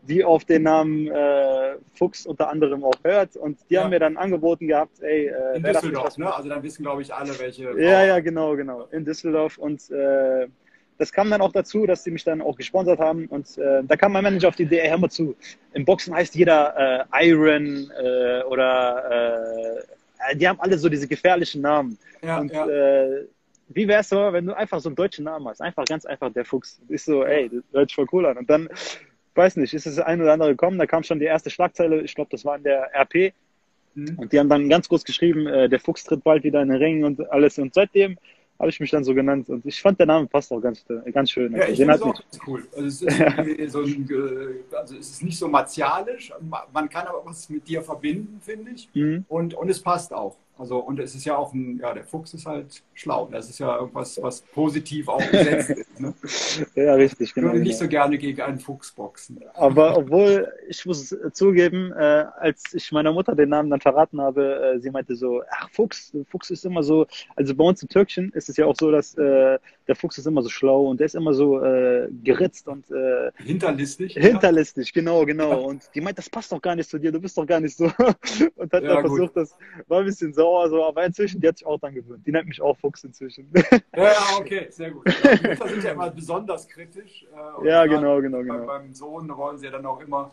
die 0.08 0.24
auf 0.24 0.44
den 0.44 0.64
Namen 0.64 1.08
äh, 1.08 1.76
Fuchs 1.94 2.26
unter 2.26 2.50
anderem 2.50 2.84
auch 2.84 2.94
hört. 3.02 3.36
Und 3.36 3.58
die 3.68 3.74
ja. 3.74 3.82
haben 3.82 3.90
mir 3.90 3.98
dann 3.98 4.16
angeboten 4.16 4.66
gehabt, 4.66 5.00
ey, 5.00 5.28
äh, 5.28 5.56
in 5.56 5.62
Düsseldorf, 5.62 6.18
ne? 6.18 6.34
Also 6.34 6.48
dann 6.48 6.62
wissen, 6.62 6.82
glaube 6.82 7.02
ich, 7.02 7.12
alle, 7.12 7.38
welche. 7.38 7.64
Ja, 7.80 8.04
ja, 8.04 8.20
genau, 8.20 8.56
genau. 8.56 8.86
In 8.90 9.04
Düsseldorf. 9.04 9.58
Und 9.58 9.90
äh, 9.90 10.46
das 10.98 11.12
kam 11.12 11.30
dann 11.30 11.40
auch 11.40 11.52
dazu, 11.52 11.86
dass 11.86 12.04
sie 12.04 12.10
mich 12.10 12.24
dann 12.24 12.40
auch 12.40 12.56
gesponsert 12.56 12.98
haben. 12.98 13.26
Und 13.26 13.58
äh, 13.58 13.82
da 13.84 13.96
kam 13.96 14.12
mein 14.12 14.24
Manager 14.24 14.48
auf 14.48 14.56
die 14.56 14.64
Idee, 14.64 14.88
hör 14.88 14.98
mal 14.98 15.10
zu, 15.10 15.34
im 15.72 15.84
Boxen 15.84 16.14
heißt 16.14 16.34
jeder 16.34 17.08
äh, 17.12 17.28
Iron 17.28 17.90
äh, 17.98 18.42
oder 18.44 19.80
äh, 20.30 20.36
die 20.36 20.48
haben 20.48 20.60
alle 20.60 20.78
so 20.78 20.88
diese 20.88 21.08
gefährlichen 21.08 21.62
Namen. 21.62 21.98
Ja, 22.22 22.38
und 22.38 22.52
ja. 22.52 22.66
Äh, 23.68 23.74
wie 23.74 23.88
wär's 23.88 24.08
so, 24.08 24.32
wenn 24.32 24.46
du 24.46 24.56
einfach 24.56 24.80
so 24.80 24.88
einen 24.88 24.96
deutschen 24.96 25.24
Namen 25.24 25.48
hast? 25.48 25.60
Einfach 25.60 25.84
ganz 25.84 26.04
einfach 26.06 26.32
der 26.32 26.44
Fuchs. 26.44 26.80
Ist 26.88 27.06
so, 27.06 27.24
ey, 27.24 27.48
das 27.48 27.62
hört 27.72 27.90
sich 27.90 27.96
voll 27.96 28.06
cool 28.12 28.26
an. 28.26 28.38
Und 28.38 28.50
dann, 28.50 28.68
weiß 29.34 29.56
nicht, 29.56 29.74
ist 29.74 29.86
es 29.86 29.98
ein 29.98 30.20
oder 30.20 30.32
andere 30.32 30.50
gekommen, 30.50 30.78
da 30.78 30.86
kam 30.86 31.02
schon 31.02 31.18
die 31.18 31.24
erste 31.26 31.50
Schlagzeile, 31.50 32.02
ich 32.02 32.14
glaube, 32.14 32.30
das 32.30 32.44
war 32.44 32.56
in 32.56 32.64
der 32.64 32.90
RP. 32.94 33.34
Mhm. 33.94 34.18
Und 34.18 34.32
die 34.32 34.38
haben 34.38 34.48
dann 34.48 34.68
ganz 34.68 34.88
groß 34.88 35.04
geschrieben, 35.04 35.46
äh, 35.46 35.68
der 35.68 35.80
Fuchs 35.80 36.04
tritt 36.04 36.24
bald 36.24 36.44
wieder 36.44 36.62
in 36.62 36.68
den 36.68 36.78
Ring 36.78 37.04
und 37.04 37.30
alles. 37.30 37.58
Und 37.58 37.74
seitdem 37.74 38.16
habe 38.58 38.70
ich 38.70 38.80
mich 38.80 38.90
dann 38.90 39.04
so 39.04 39.14
genannt. 39.14 39.48
Und 39.48 39.66
ich 39.66 39.80
fand, 39.80 39.98
der 39.98 40.06
Name 40.06 40.26
passt 40.26 40.52
auch 40.52 40.60
ganz, 40.60 40.84
ganz 41.12 41.30
schön. 41.30 41.54
Ja, 41.54 41.68
ich 41.68 41.76
finde 41.76 41.94
es 41.94 42.02
auch 42.02 42.14
ganz 42.14 42.38
cool. 42.46 42.66
Also 42.74 42.86
es, 42.86 43.02
ist 43.02 43.72
so 43.72 43.82
ein, 43.82 44.08
äh, 44.10 44.76
also 44.76 44.96
es 44.96 45.10
ist 45.10 45.22
nicht 45.22 45.38
so 45.38 45.48
martialisch. 45.48 46.32
Man 46.72 46.88
kann 46.88 47.06
aber 47.06 47.22
was 47.24 47.48
mit 47.48 47.66
dir 47.66 47.82
verbinden, 47.82 48.40
finde 48.40 48.72
ich. 48.72 48.88
Mhm. 48.94 49.24
Und, 49.28 49.54
und 49.54 49.68
es 49.68 49.80
passt 49.80 50.12
auch. 50.12 50.36
Also, 50.56 50.78
und 50.78 51.00
es 51.00 51.14
ist 51.14 51.24
ja 51.24 51.36
auch 51.36 51.52
ein, 51.52 51.78
ja, 51.78 51.92
der 51.92 52.04
Fuchs 52.04 52.32
ist 52.32 52.46
halt 52.46 52.82
schlau. 52.94 53.28
Das 53.30 53.50
ist 53.50 53.58
ja 53.58 53.76
irgendwas, 53.76 54.22
was 54.22 54.40
positiv 54.40 55.08
auch 55.08 55.18
gesetzt 55.18 55.70
ist. 55.70 56.00
Ne? 56.00 56.14
ja, 56.76 56.94
richtig, 56.94 57.34
genau. 57.34 57.48
Ich 57.48 57.52
würde 57.54 57.64
nicht 57.64 57.78
so 57.78 57.88
gerne 57.88 58.18
gegen 58.18 58.40
einen 58.40 58.60
Fuchs 58.60 58.92
boxen. 58.92 59.40
Aber 59.54 59.96
obwohl, 59.96 60.52
ich 60.68 60.86
muss 60.86 61.14
zugeben, 61.32 61.92
äh, 61.92 62.26
als 62.38 62.72
ich 62.72 62.92
meiner 62.92 63.12
Mutter 63.12 63.34
den 63.34 63.48
Namen 63.48 63.68
dann 63.68 63.80
verraten 63.80 64.20
habe, 64.20 64.74
äh, 64.76 64.80
sie 64.80 64.90
meinte 64.90 65.16
so, 65.16 65.42
ach, 65.50 65.68
Fuchs, 65.70 66.12
Fuchs 66.28 66.50
ist 66.50 66.64
immer 66.64 66.84
so, 66.84 67.06
also 67.34 67.54
bei 67.54 67.64
uns 67.64 67.82
im 67.82 67.88
Türkchen 67.88 68.30
ist 68.32 68.48
es 68.48 68.56
ja 68.56 68.66
auch 68.66 68.76
so, 68.78 68.92
dass 68.92 69.14
äh, 69.14 69.58
der 69.86 69.96
Fuchs 69.96 70.18
ist 70.18 70.26
immer 70.26 70.42
so 70.42 70.48
schlau 70.48 70.86
und 70.86 71.00
der 71.00 71.06
ist 71.06 71.14
immer 71.14 71.34
so 71.34 71.62
äh, 71.62 72.08
geritzt 72.22 72.68
und 72.68 72.90
äh, 72.90 73.30
hinterlistig. 73.36 74.14
Hinterlistig, 74.14 74.88
ja. 74.88 74.92
genau, 74.94 75.24
genau. 75.24 75.62
Und 75.64 75.90
die 75.94 76.00
meint, 76.00 76.16
das 76.16 76.30
passt 76.30 76.52
doch 76.52 76.62
gar 76.62 76.74
nicht 76.74 76.88
zu 76.88 76.98
dir, 76.98 77.12
du 77.12 77.20
bist 77.20 77.36
doch 77.36 77.46
gar 77.46 77.60
nicht 77.60 77.76
so. 77.76 77.84
und 78.56 78.72
hat 78.72 78.82
ja, 78.82 78.94
dann 78.94 79.00
versucht, 79.00 79.36
das 79.36 79.56
war 79.88 80.00
ein 80.00 80.06
bisschen 80.06 80.32
sauer, 80.32 80.43
so, 80.68 80.84
aber 80.84 81.04
inzwischen, 81.04 81.40
die 81.40 81.48
hat 81.48 81.58
sich 81.58 81.66
auch 81.66 81.78
dann 81.78 81.94
gewöhnt. 81.94 82.26
Die 82.26 82.32
nennt 82.32 82.48
mich 82.48 82.60
auch 82.60 82.76
Fuchs 82.76 83.04
inzwischen. 83.04 83.50
ja, 83.96 84.12
okay, 84.38 84.66
sehr 84.70 84.90
gut. 84.90 85.06
Die 85.06 85.48
Mütter 85.48 85.68
sind 85.68 85.84
ja 85.84 85.92
immer 85.92 86.10
besonders 86.10 86.66
kritisch. 86.68 87.26
Äh, 87.62 87.68
ja, 87.68 87.86
genau, 87.86 88.20
genau, 88.20 88.42
genau. 88.42 88.66
Beim 88.66 88.92
Sohn 88.94 89.28
wollen 89.36 89.58
sie 89.58 89.66
ja 89.66 89.72
dann 89.72 89.86
auch 89.86 90.00
immer 90.00 90.30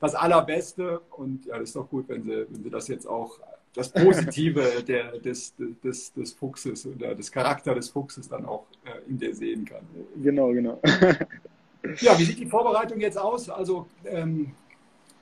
das 0.00 0.14
Allerbeste 0.14 1.00
und 1.10 1.46
ja, 1.46 1.58
das 1.58 1.70
ist 1.70 1.76
doch 1.76 1.88
gut, 1.88 2.08
wenn 2.08 2.22
sie, 2.22 2.46
wenn 2.48 2.62
sie 2.62 2.70
das 2.70 2.88
jetzt 2.88 3.06
auch 3.06 3.38
das 3.74 3.90
Positive 3.90 4.82
der, 4.86 5.18
des, 5.18 5.54
des, 5.56 6.12
des 6.12 6.32
Fuchses 6.32 6.86
oder 6.86 7.14
des 7.14 7.30
Charakter 7.30 7.74
des 7.74 7.90
Fuchses 7.90 8.28
dann 8.28 8.46
auch 8.46 8.64
äh, 8.84 9.08
in 9.08 9.18
dir 9.18 9.34
sehen 9.34 9.64
kann. 9.64 9.82
Genau, 10.22 10.48
genau. 10.52 10.80
ja, 12.00 12.18
wie 12.18 12.24
sieht 12.24 12.38
die 12.38 12.46
Vorbereitung 12.46 13.00
jetzt 13.00 13.18
aus? 13.18 13.48
Also 13.48 13.86
ähm, 14.04 14.52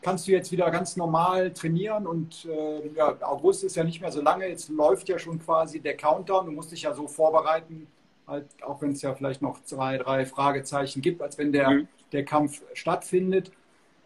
kannst 0.02 0.28
du 0.28 0.32
jetzt 0.32 0.52
wieder 0.52 0.70
ganz 0.70 0.96
normal 0.96 1.52
trainieren 1.52 2.06
und 2.06 2.46
äh, 2.46 2.88
ja, 2.94 3.16
August 3.20 3.64
ist 3.64 3.76
ja 3.76 3.84
nicht 3.84 4.00
mehr 4.00 4.12
so 4.12 4.20
lange, 4.20 4.46
jetzt 4.46 4.68
läuft 4.68 5.08
ja 5.08 5.18
schon 5.18 5.38
quasi 5.38 5.80
der 5.80 5.96
Countdown, 5.96 6.46
du 6.46 6.52
musst 6.52 6.72
dich 6.72 6.82
ja 6.82 6.94
so 6.94 7.08
vorbereiten, 7.08 7.86
halt, 8.26 8.46
auch 8.62 8.80
wenn 8.82 8.92
es 8.92 9.02
ja 9.02 9.14
vielleicht 9.14 9.42
noch 9.42 9.62
zwei, 9.62 9.98
drei 9.98 10.26
Fragezeichen 10.26 11.02
gibt, 11.02 11.22
als 11.22 11.38
wenn 11.38 11.52
der, 11.52 11.70
mhm. 11.70 11.88
der 12.12 12.24
Kampf 12.24 12.62
stattfindet. 12.74 13.50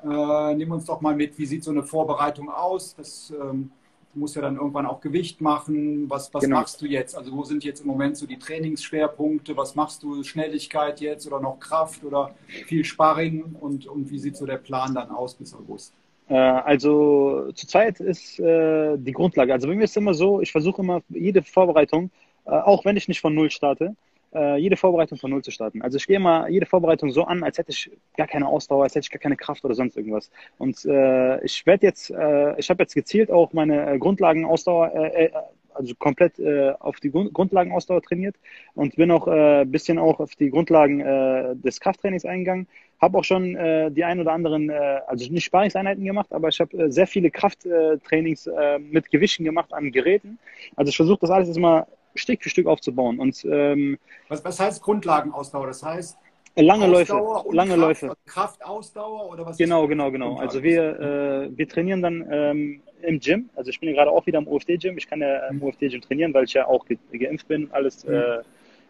Äh, 0.02 0.54
nimm 0.54 0.72
uns 0.72 0.86
doch 0.86 1.00
mal 1.00 1.14
mit, 1.14 1.38
wie 1.38 1.46
sieht 1.46 1.62
so 1.62 1.70
eine 1.70 1.82
Vorbereitung 1.82 2.48
aus? 2.48 2.94
Das, 2.96 3.30
ähm, 3.30 3.70
Du 4.14 4.20
musst 4.20 4.36
ja 4.36 4.42
dann 4.42 4.56
irgendwann 4.56 4.84
auch 4.84 5.00
Gewicht 5.00 5.40
machen. 5.40 6.10
Was, 6.10 6.32
was 6.34 6.44
genau. 6.44 6.56
machst 6.56 6.82
du 6.82 6.86
jetzt? 6.86 7.16
Also 7.16 7.32
wo 7.32 7.44
sind 7.44 7.64
jetzt 7.64 7.80
im 7.80 7.86
Moment 7.86 8.16
so 8.16 8.26
die 8.26 8.38
Trainingsschwerpunkte? 8.38 9.56
Was 9.56 9.74
machst 9.74 10.02
du? 10.02 10.22
Schnelligkeit 10.22 11.00
jetzt 11.00 11.26
oder 11.26 11.40
noch 11.40 11.58
Kraft 11.58 12.04
oder 12.04 12.34
viel 12.66 12.84
Sparring? 12.84 13.56
Und, 13.58 13.86
und 13.86 14.10
wie 14.10 14.18
sieht 14.18 14.36
so 14.36 14.44
der 14.44 14.58
Plan 14.58 14.94
dann 14.94 15.10
aus 15.10 15.34
bis 15.34 15.54
August? 15.54 15.94
Äh, 16.28 16.34
also 16.34 17.52
zurzeit 17.52 18.00
ist 18.00 18.38
äh, 18.38 18.96
die 18.96 19.12
Grundlage. 19.12 19.52
Also 19.52 19.68
bei 19.68 19.74
mir 19.74 19.84
ist 19.84 19.90
es 19.90 19.96
immer 19.96 20.14
so, 20.14 20.40
ich 20.40 20.52
versuche 20.52 20.82
immer 20.82 21.02
jede 21.08 21.42
Vorbereitung, 21.42 22.10
äh, 22.44 22.50
auch 22.50 22.84
wenn 22.84 22.96
ich 22.96 23.08
nicht 23.08 23.20
von 23.20 23.34
Null 23.34 23.50
starte, 23.50 23.94
äh, 24.34 24.56
jede 24.56 24.76
Vorbereitung 24.76 25.18
von 25.18 25.30
Null 25.30 25.42
zu 25.42 25.50
starten. 25.50 25.82
Also 25.82 25.96
ich 25.96 26.06
gehe 26.06 26.20
mal 26.20 26.50
jede 26.50 26.66
Vorbereitung 26.66 27.10
so 27.10 27.24
an, 27.24 27.42
als 27.42 27.58
hätte 27.58 27.72
ich 27.72 27.90
gar 28.16 28.26
keine 28.26 28.46
Ausdauer, 28.46 28.84
als 28.84 28.94
hätte 28.94 29.04
ich 29.04 29.10
gar 29.10 29.20
keine 29.20 29.36
Kraft 29.36 29.64
oder 29.64 29.74
sonst 29.74 29.96
irgendwas. 29.96 30.30
Und 30.58 30.84
äh, 30.84 31.44
ich 31.44 31.66
werde 31.66 31.86
jetzt, 31.86 32.10
äh, 32.10 32.58
ich 32.58 32.70
habe 32.70 32.82
jetzt 32.82 32.94
gezielt 32.94 33.30
auch 33.30 33.52
meine 33.52 33.98
Grundlagenausdauer, 33.98 34.94
äh, 34.94 35.24
äh, 35.24 35.30
also 35.74 35.94
komplett 35.94 36.38
äh, 36.38 36.72
auf 36.78 37.00
die 37.00 37.10
Grund 37.10 37.32
Grundlagenausdauer 37.32 38.02
trainiert 38.02 38.36
und 38.74 38.96
bin 38.96 39.10
auch 39.10 39.26
ein 39.26 39.62
äh, 39.62 39.64
bisschen 39.64 39.98
auch 39.98 40.20
auf 40.20 40.34
die 40.36 40.50
Grundlagen 40.50 41.00
äh, 41.00 41.56
des 41.56 41.80
Krafttrainings 41.80 42.24
eingegangen. 42.24 42.68
Habe 43.00 43.18
auch 43.18 43.24
schon 43.24 43.56
äh, 43.56 43.90
die 43.90 44.04
ein 44.04 44.20
oder 44.20 44.32
anderen, 44.32 44.70
äh, 44.70 45.00
also 45.06 45.30
nicht 45.32 45.44
Sparingseinheiten 45.44 46.04
gemacht, 46.04 46.32
aber 46.32 46.48
ich 46.48 46.60
habe 46.60 46.76
äh, 46.76 46.90
sehr 46.90 47.06
viele 47.06 47.30
Krafttrainings 47.30 48.46
äh, 48.46 48.78
mit 48.78 49.10
Gewichten 49.10 49.44
gemacht 49.44 49.72
an 49.72 49.92
Geräten. 49.92 50.38
Also 50.76 50.90
ich 50.90 50.96
versuche 50.96 51.20
das 51.20 51.30
alles 51.30 51.48
jetzt 51.48 51.58
mal 51.58 51.86
Stück 52.14 52.42
für 52.42 52.50
Stück 52.50 52.66
aufzubauen. 52.66 53.18
Und, 53.18 53.44
ähm, 53.44 53.98
was, 54.28 54.44
was 54.44 54.60
heißt 54.60 54.82
Grundlagenausdauer? 54.82 55.66
Das 55.66 55.82
heißt, 55.82 56.18
Lange 56.54 56.86
Läufe, 56.86 57.14
lange 57.50 57.70
Kraft, 57.70 57.80
Läufe. 57.80 58.16
Kraftausdauer 58.26 59.30
oder 59.30 59.46
was? 59.46 59.56
Genau, 59.56 59.86
genau, 59.88 60.10
genau. 60.10 60.36
Also 60.36 60.62
wir, 60.62 61.00
äh, 61.00 61.56
wir 61.56 61.66
trainieren 61.66 62.02
dann 62.02 62.28
ähm, 62.30 62.82
im 63.00 63.20
Gym. 63.20 63.48
Also 63.56 63.70
ich 63.70 63.80
bin 63.80 63.88
ja 63.88 63.94
gerade 63.94 64.10
auch 64.10 64.26
wieder 64.26 64.38
im 64.38 64.46
UFD-Gym. 64.46 64.98
Ich 64.98 65.08
kann 65.08 65.22
ja 65.22 65.46
im 65.48 65.62
UFD-Gym 65.62 66.02
trainieren, 66.02 66.34
weil 66.34 66.44
ich 66.44 66.52
ja 66.52 66.66
auch 66.66 66.84
ge 66.84 66.98
geimpft 67.10 67.48
bin. 67.48 67.70
Alles 67.72 68.04
mhm. 68.04 68.14
äh, 68.14 68.42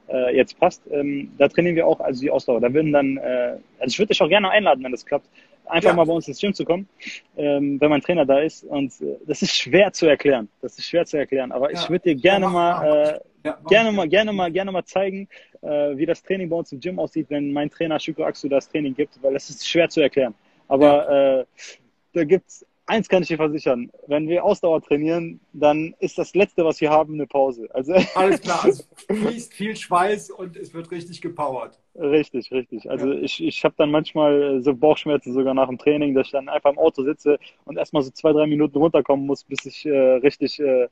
äh, 0.09 0.37
jetzt 0.37 0.59
passt. 0.59 0.83
Ähm, 0.91 1.31
da 1.39 1.47
trainieren 1.47 1.77
wir 1.77 1.87
auch 1.87 2.01
also 2.01 2.21
die 2.21 2.31
Ausdauer. 2.33 2.61
Da 2.61 2.73
würden 2.75 2.93
dann, 2.93 3.17
äh, 3.19 3.59
also 3.79 3.93
ich 3.93 3.99
würde 3.99 4.09
dich 4.09 4.21
auch 4.23 4.29
gerne 4.29 4.51
einladen, 4.51 4.83
wenn 4.83 4.93
das 4.93 5.07
klappt 5.07 5.29
einfach 5.73 5.91
ja. 5.91 5.97
mal 5.97 6.05
bei 6.05 6.13
uns 6.13 6.29
ins 6.29 6.41
Gym 6.41 6.55
zu 6.55 6.65
kommen, 6.65 6.89
ähm, 7.37 7.81
wenn 7.81 7.91
mein 7.91 8.03
Trainer 8.03 8.25
da 8.25 8.39
ist. 8.41 8.65
Und 8.65 9.01
äh, 9.01 9.17
das 9.27 9.43
ist 9.43 9.55
schwer 9.55 9.93
zu 9.93 10.07
erklären. 10.07 10.49
Das 10.61 10.79
ist 10.79 10.87
schwer 10.87 11.05
zu 11.07 11.17
erklären. 11.17 11.51
Aber 11.53 11.73
ja. 11.73 11.79
ich 11.79 11.89
würde 11.91 12.15
dir 12.15 12.15
gerne 12.15 12.49
mal, 12.49 13.21
äh, 13.45 13.51
gerne 13.69 13.93
mal, 13.93 14.09
gerne 14.09 14.33
mal, 14.33 14.53
gerne 14.53 14.73
mal 14.73 14.85
zeigen, 14.85 15.29
äh, 15.63 15.97
wie 15.97 16.07
das 16.07 16.23
Training 16.23 16.49
bei 16.49 16.57
uns 16.57 16.73
im 16.73 16.81
Gym 16.81 16.99
aussieht, 16.99 17.27
wenn 17.31 17.53
mein 17.53 17.71
Trainer 17.71 17.99
Shiko 17.99 18.25
Aksu 18.25 18.49
das 18.49 18.69
Training 18.69 18.95
gibt, 18.95 19.23
weil 19.23 19.33
das 19.33 19.51
ist 19.51 19.67
schwer 19.67 19.89
zu 19.89 20.01
erklären. 20.01 20.35
Aber 20.69 21.41
äh, 21.41 21.45
da 22.13 22.25
gibt's 22.25 22.65
eins 22.87 23.09
kann 23.09 23.23
ich 23.23 23.29
dir 23.29 23.37
versichern, 23.37 23.91
wenn 24.07 24.29
wir 24.29 24.45
Ausdauer 24.45 24.83
trainieren, 24.83 25.41
dann 25.53 25.95
ist 25.99 26.19
das 26.19 26.35
Letzte, 26.35 26.65
was 26.65 26.81
wir 26.81 26.91
haben, 26.91 27.15
eine 27.15 27.27
Pause. 27.27 27.69
Also 27.73 27.95
Alles 28.15 28.41
klar, 28.41 28.65
also 28.65 28.85
fließt 29.09 29.55
viel 29.55 29.77
Schweiß 29.77 30.31
und 30.31 30.57
es 30.57 30.75
wird 30.75 30.91
richtig 30.91 31.21
gepowert. 31.21 31.79
Richtig, 31.95 32.51
richtig. 32.53 32.91
Also 32.91 33.13
ja. 33.13 33.21
ich, 33.21 33.43
ich 33.43 33.65
habe 33.65 33.75
dann 33.77 33.91
manchmal 33.91 34.63
so 34.63 34.75
Bauchschmerzen 34.75 35.33
sogar 35.33 35.55
nach 35.55 35.69
dem 35.69 35.79
Training, 35.79 36.15
dass 36.15 36.27
ich 36.27 36.33
dann 36.33 36.49
einfach 36.49 36.71
im 36.71 36.79
Auto 36.79 37.03
sitze 37.03 37.39
und 37.65 37.77
erstmal 37.77 38.03
so 38.03 38.11
zwei, 38.11 38.33
drei 38.33 38.47
Minuten 38.47 38.79
runterkommen 38.79 39.27
muss, 39.27 39.45
bis 39.45 39.65
ich 39.67 39.87
äh, 39.87 39.91
richtig 39.91 40.59
äh, 40.59 40.89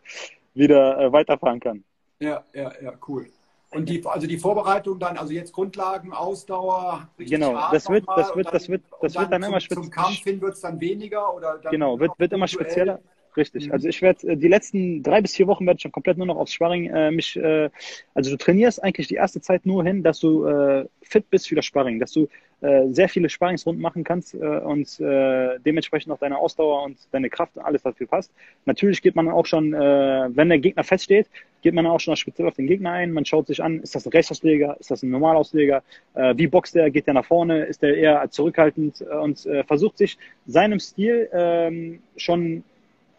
wieder 0.55 0.99
äh, 1.01 1.13
weiterfahren 1.13 1.61
kann. 1.61 1.85
Ja, 2.21 2.45
ja, 2.53 2.73
ja, 2.83 2.93
cool. 3.09 3.31
Und 3.73 3.89
die, 3.89 4.05
also 4.05 4.27
die 4.27 4.37
Vorbereitung 4.37 4.99
dann, 4.99 5.17
also 5.17 5.33
jetzt 5.33 5.53
Grundlagen, 5.53 6.13
Ausdauer, 6.13 7.09
genau, 7.19 7.53
das 7.71 7.89
wird, 7.89 8.05
das 8.17 8.35
wird, 8.35 8.53
das 8.53 8.69
wird, 8.69 8.83
das 9.01 9.15
wird 9.15 9.31
dann, 9.31 9.43
immer 9.45 9.61
spezieller. 9.61 9.85
Zum 9.85 9.91
Kampf 9.93 10.25
hin 10.25 10.41
wird 10.41 10.55
es 10.55 10.61
dann 10.61 10.81
weniger 10.81 11.33
oder 11.35 11.59
dann 11.59 11.71
Genau, 11.71 11.99
wird, 12.01 12.19
wird 12.19 12.33
immer 12.33 12.49
spezieller. 12.49 13.01
Richtig. 13.37 13.67
Mhm. 13.67 13.73
Also 13.73 13.89
ich 13.89 14.03
werde 14.03 14.29
äh, 14.29 14.37
die 14.37 14.49
letzten 14.49 15.03
drei 15.03 15.21
bis 15.21 15.37
vier 15.37 15.47
Wochen 15.47 15.67
werde 15.67 15.77
ich 15.77 15.83
schon 15.83 15.93
komplett 15.93 16.19
nur 16.19 16.27
noch 16.27 16.37
aufs 16.37 16.53
Sparring 16.53 16.87
äh, 16.87 17.11
mich. 17.11 17.37
Äh, 17.37 17.71
also 18.15 18.31
du 18.31 18.37
trainierst 18.37 18.83
eigentlich 18.83 19.09
die 19.09 19.15
erste 19.15 19.41
Zeit 19.41 19.67
nur 19.67 19.85
hin, 19.85 20.03
dass 20.03 20.21
du 20.21 20.47
äh, 20.47 20.87
fit 21.03 21.31
bist 21.31 21.49
für 21.49 21.55
das 21.55 21.65
Sparring, 21.65 22.01
dass 22.01 22.13
du 22.13 22.29
äh, 22.61 22.89
sehr 22.91 23.09
viele 23.09 23.29
Sparringsrunden 23.29 23.81
machen 23.81 24.05
kannst 24.05 24.35
äh, 24.35 24.39
und 24.39 25.01
äh, 25.01 25.59
dementsprechend 25.61 26.13
auch 26.13 26.19
deine 26.19 26.39
Ausdauer 26.39 26.83
und 26.85 26.99
deine 27.13 27.31
Kraft 27.31 27.57
und 27.57 27.65
alles 27.65 27.83
dafür 27.83 28.07
passt. 28.07 28.33
Natürlich 28.67 29.01
geht 29.01 29.17
man 29.17 29.29
auch 29.29 29.47
schon, 29.47 29.73
äh, 29.73 30.29
wenn 30.31 30.49
der 30.49 30.59
Gegner 30.59 30.85
feststeht, 30.85 31.29
geht 31.63 31.75
man 31.75 31.87
auch 31.87 32.01
schon 32.01 32.17
speziell 32.17 32.49
auf 32.49 32.55
den 32.55 32.67
Gegner 32.67 32.93
ein. 32.93 33.13
Man 33.13 33.25
schaut 33.25 33.47
sich 33.47 33.63
an, 33.63 33.81
ist 33.81 33.95
das 33.95 34.07
ein 34.07 34.11
Rechtsausleger, 34.13 34.77
ist 34.79 34.91
das 34.91 35.03
ein 35.03 35.11
Normalausleger, 35.11 35.83
äh, 36.15 36.35
wie 36.37 36.49
boxt 36.49 36.75
der, 36.75 36.91
geht 36.91 37.07
der 37.07 37.15
nach 37.15 37.25
vorne, 37.25 37.65
ist 37.65 37.83
der 37.83 37.97
eher 37.97 38.31
zurückhaltend 38.31 39.01
äh, 39.01 39.15
und 39.17 39.47
äh, 39.47 39.65
versucht 39.65 39.99
sich 39.99 40.19
seinem 40.47 40.81
Stil 40.81 41.29
äh, 41.33 41.99
schon 42.19 42.65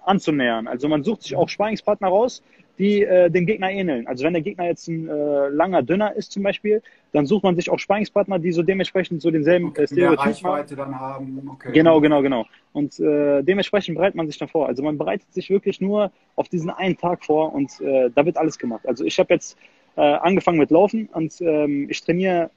anzunähern. 0.06 0.68
Also 0.68 0.88
man 0.88 1.04
sucht 1.04 1.24
sich 1.24 1.36
auch 1.36 1.50
Sparingspartner 1.50 2.08
raus, 2.08 2.42
die 2.78 3.04
äh, 3.04 3.30
dem 3.30 3.46
Gegner 3.46 3.70
ähneln. 3.70 4.08
Also 4.08 4.24
wenn 4.24 4.34
der 4.34 4.42
Gegner 4.42 4.66
jetzt 4.66 4.88
ein 4.88 5.08
äh, 5.08 5.50
langer 5.50 5.84
Dünner 5.84 6.16
ist 6.16 6.32
zum 6.32 6.44
Beispiel, 6.44 6.82
dann 7.12 7.26
sucht 7.26 7.44
man 7.44 7.56
sich 7.56 7.70
auch 7.70 7.78
Sparingspartner, 7.78 8.40
die 8.40 8.52
so 8.52 8.64
dementsprechend 8.64 9.22
so 9.22 9.30
denselben 9.30 9.68
okay, 9.68 9.84
äh, 9.84 9.88
Stereotyp 9.88 10.44
haben. 10.44 10.76
dann 10.76 11.00
haben. 11.00 11.50
Okay. 11.54 11.72
Genau, 11.74 12.02
genau, 12.02 12.22
genau. 12.22 12.46
Und 12.74 13.00
äh, 13.00 13.44
dementsprechend 13.44 13.96
bereitet 13.96 14.16
man 14.16 14.28
sich 14.28 14.38
dann 14.38 14.48
vor. 14.48 14.68
Also 14.68 14.82
man 14.82 14.98
bereitet 14.98 15.32
sich 15.34 15.50
wirklich 15.50 15.80
nur 15.82 16.12
auf 16.36 16.50
diesen 16.50 16.70
einen 16.70 16.98
Tag 16.98 17.24
vor 17.24 17.54
und 17.54 17.80
äh, 17.82 18.10
da 18.16 18.26
wird 18.26 18.38
alles 18.38 18.58
gemacht. 18.58 18.88
Also 18.88 19.06
ich 19.06 19.20
habe 19.20 19.34
jetzt 19.34 19.58
äh, 19.96 20.02
angefangen 20.02 20.58
mit 20.58 20.72
Laufen 20.72 21.08
und 21.14 21.40
ähm, 21.42 21.88
ich 21.90 22.02
trainiere, 22.02 22.50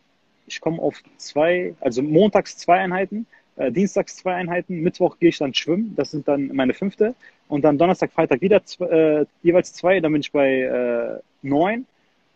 ich 0.46 0.61
komme 0.61 0.80
auf 0.80 1.02
zwei, 1.16 1.74
also 1.80 2.02
montags 2.02 2.57
zwei 2.57 2.78
Einheiten 2.78 3.26
äh, 3.57 3.71
dienstags 3.71 4.17
zwei 4.17 4.35
Einheiten, 4.35 4.81
Mittwoch 4.81 5.19
gehe 5.19 5.29
ich 5.29 5.38
dann 5.38 5.55
schwimmen, 5.55 5.95
das 5.97 6.11
sind 6.11 6.27
dann 6.29 6.49
meine 6.55 6.75
fünfte. 6.75 7.14
Und 7.49 7.62
dann 7.62 7.79
Donnerstag, 7.79 8.12
Freitag 8.12 8.40
wieder 8.40 8.61
äh, 8.81 9.27
jeweils 9.43 9.73
zwei, 9.73 10.01
dann 10.01 10.12
bin 10.12 10.21
ich 10.23 10.33
bei 10.33 10.62
äh, 10.62 11.19
neun. 11.43 11.87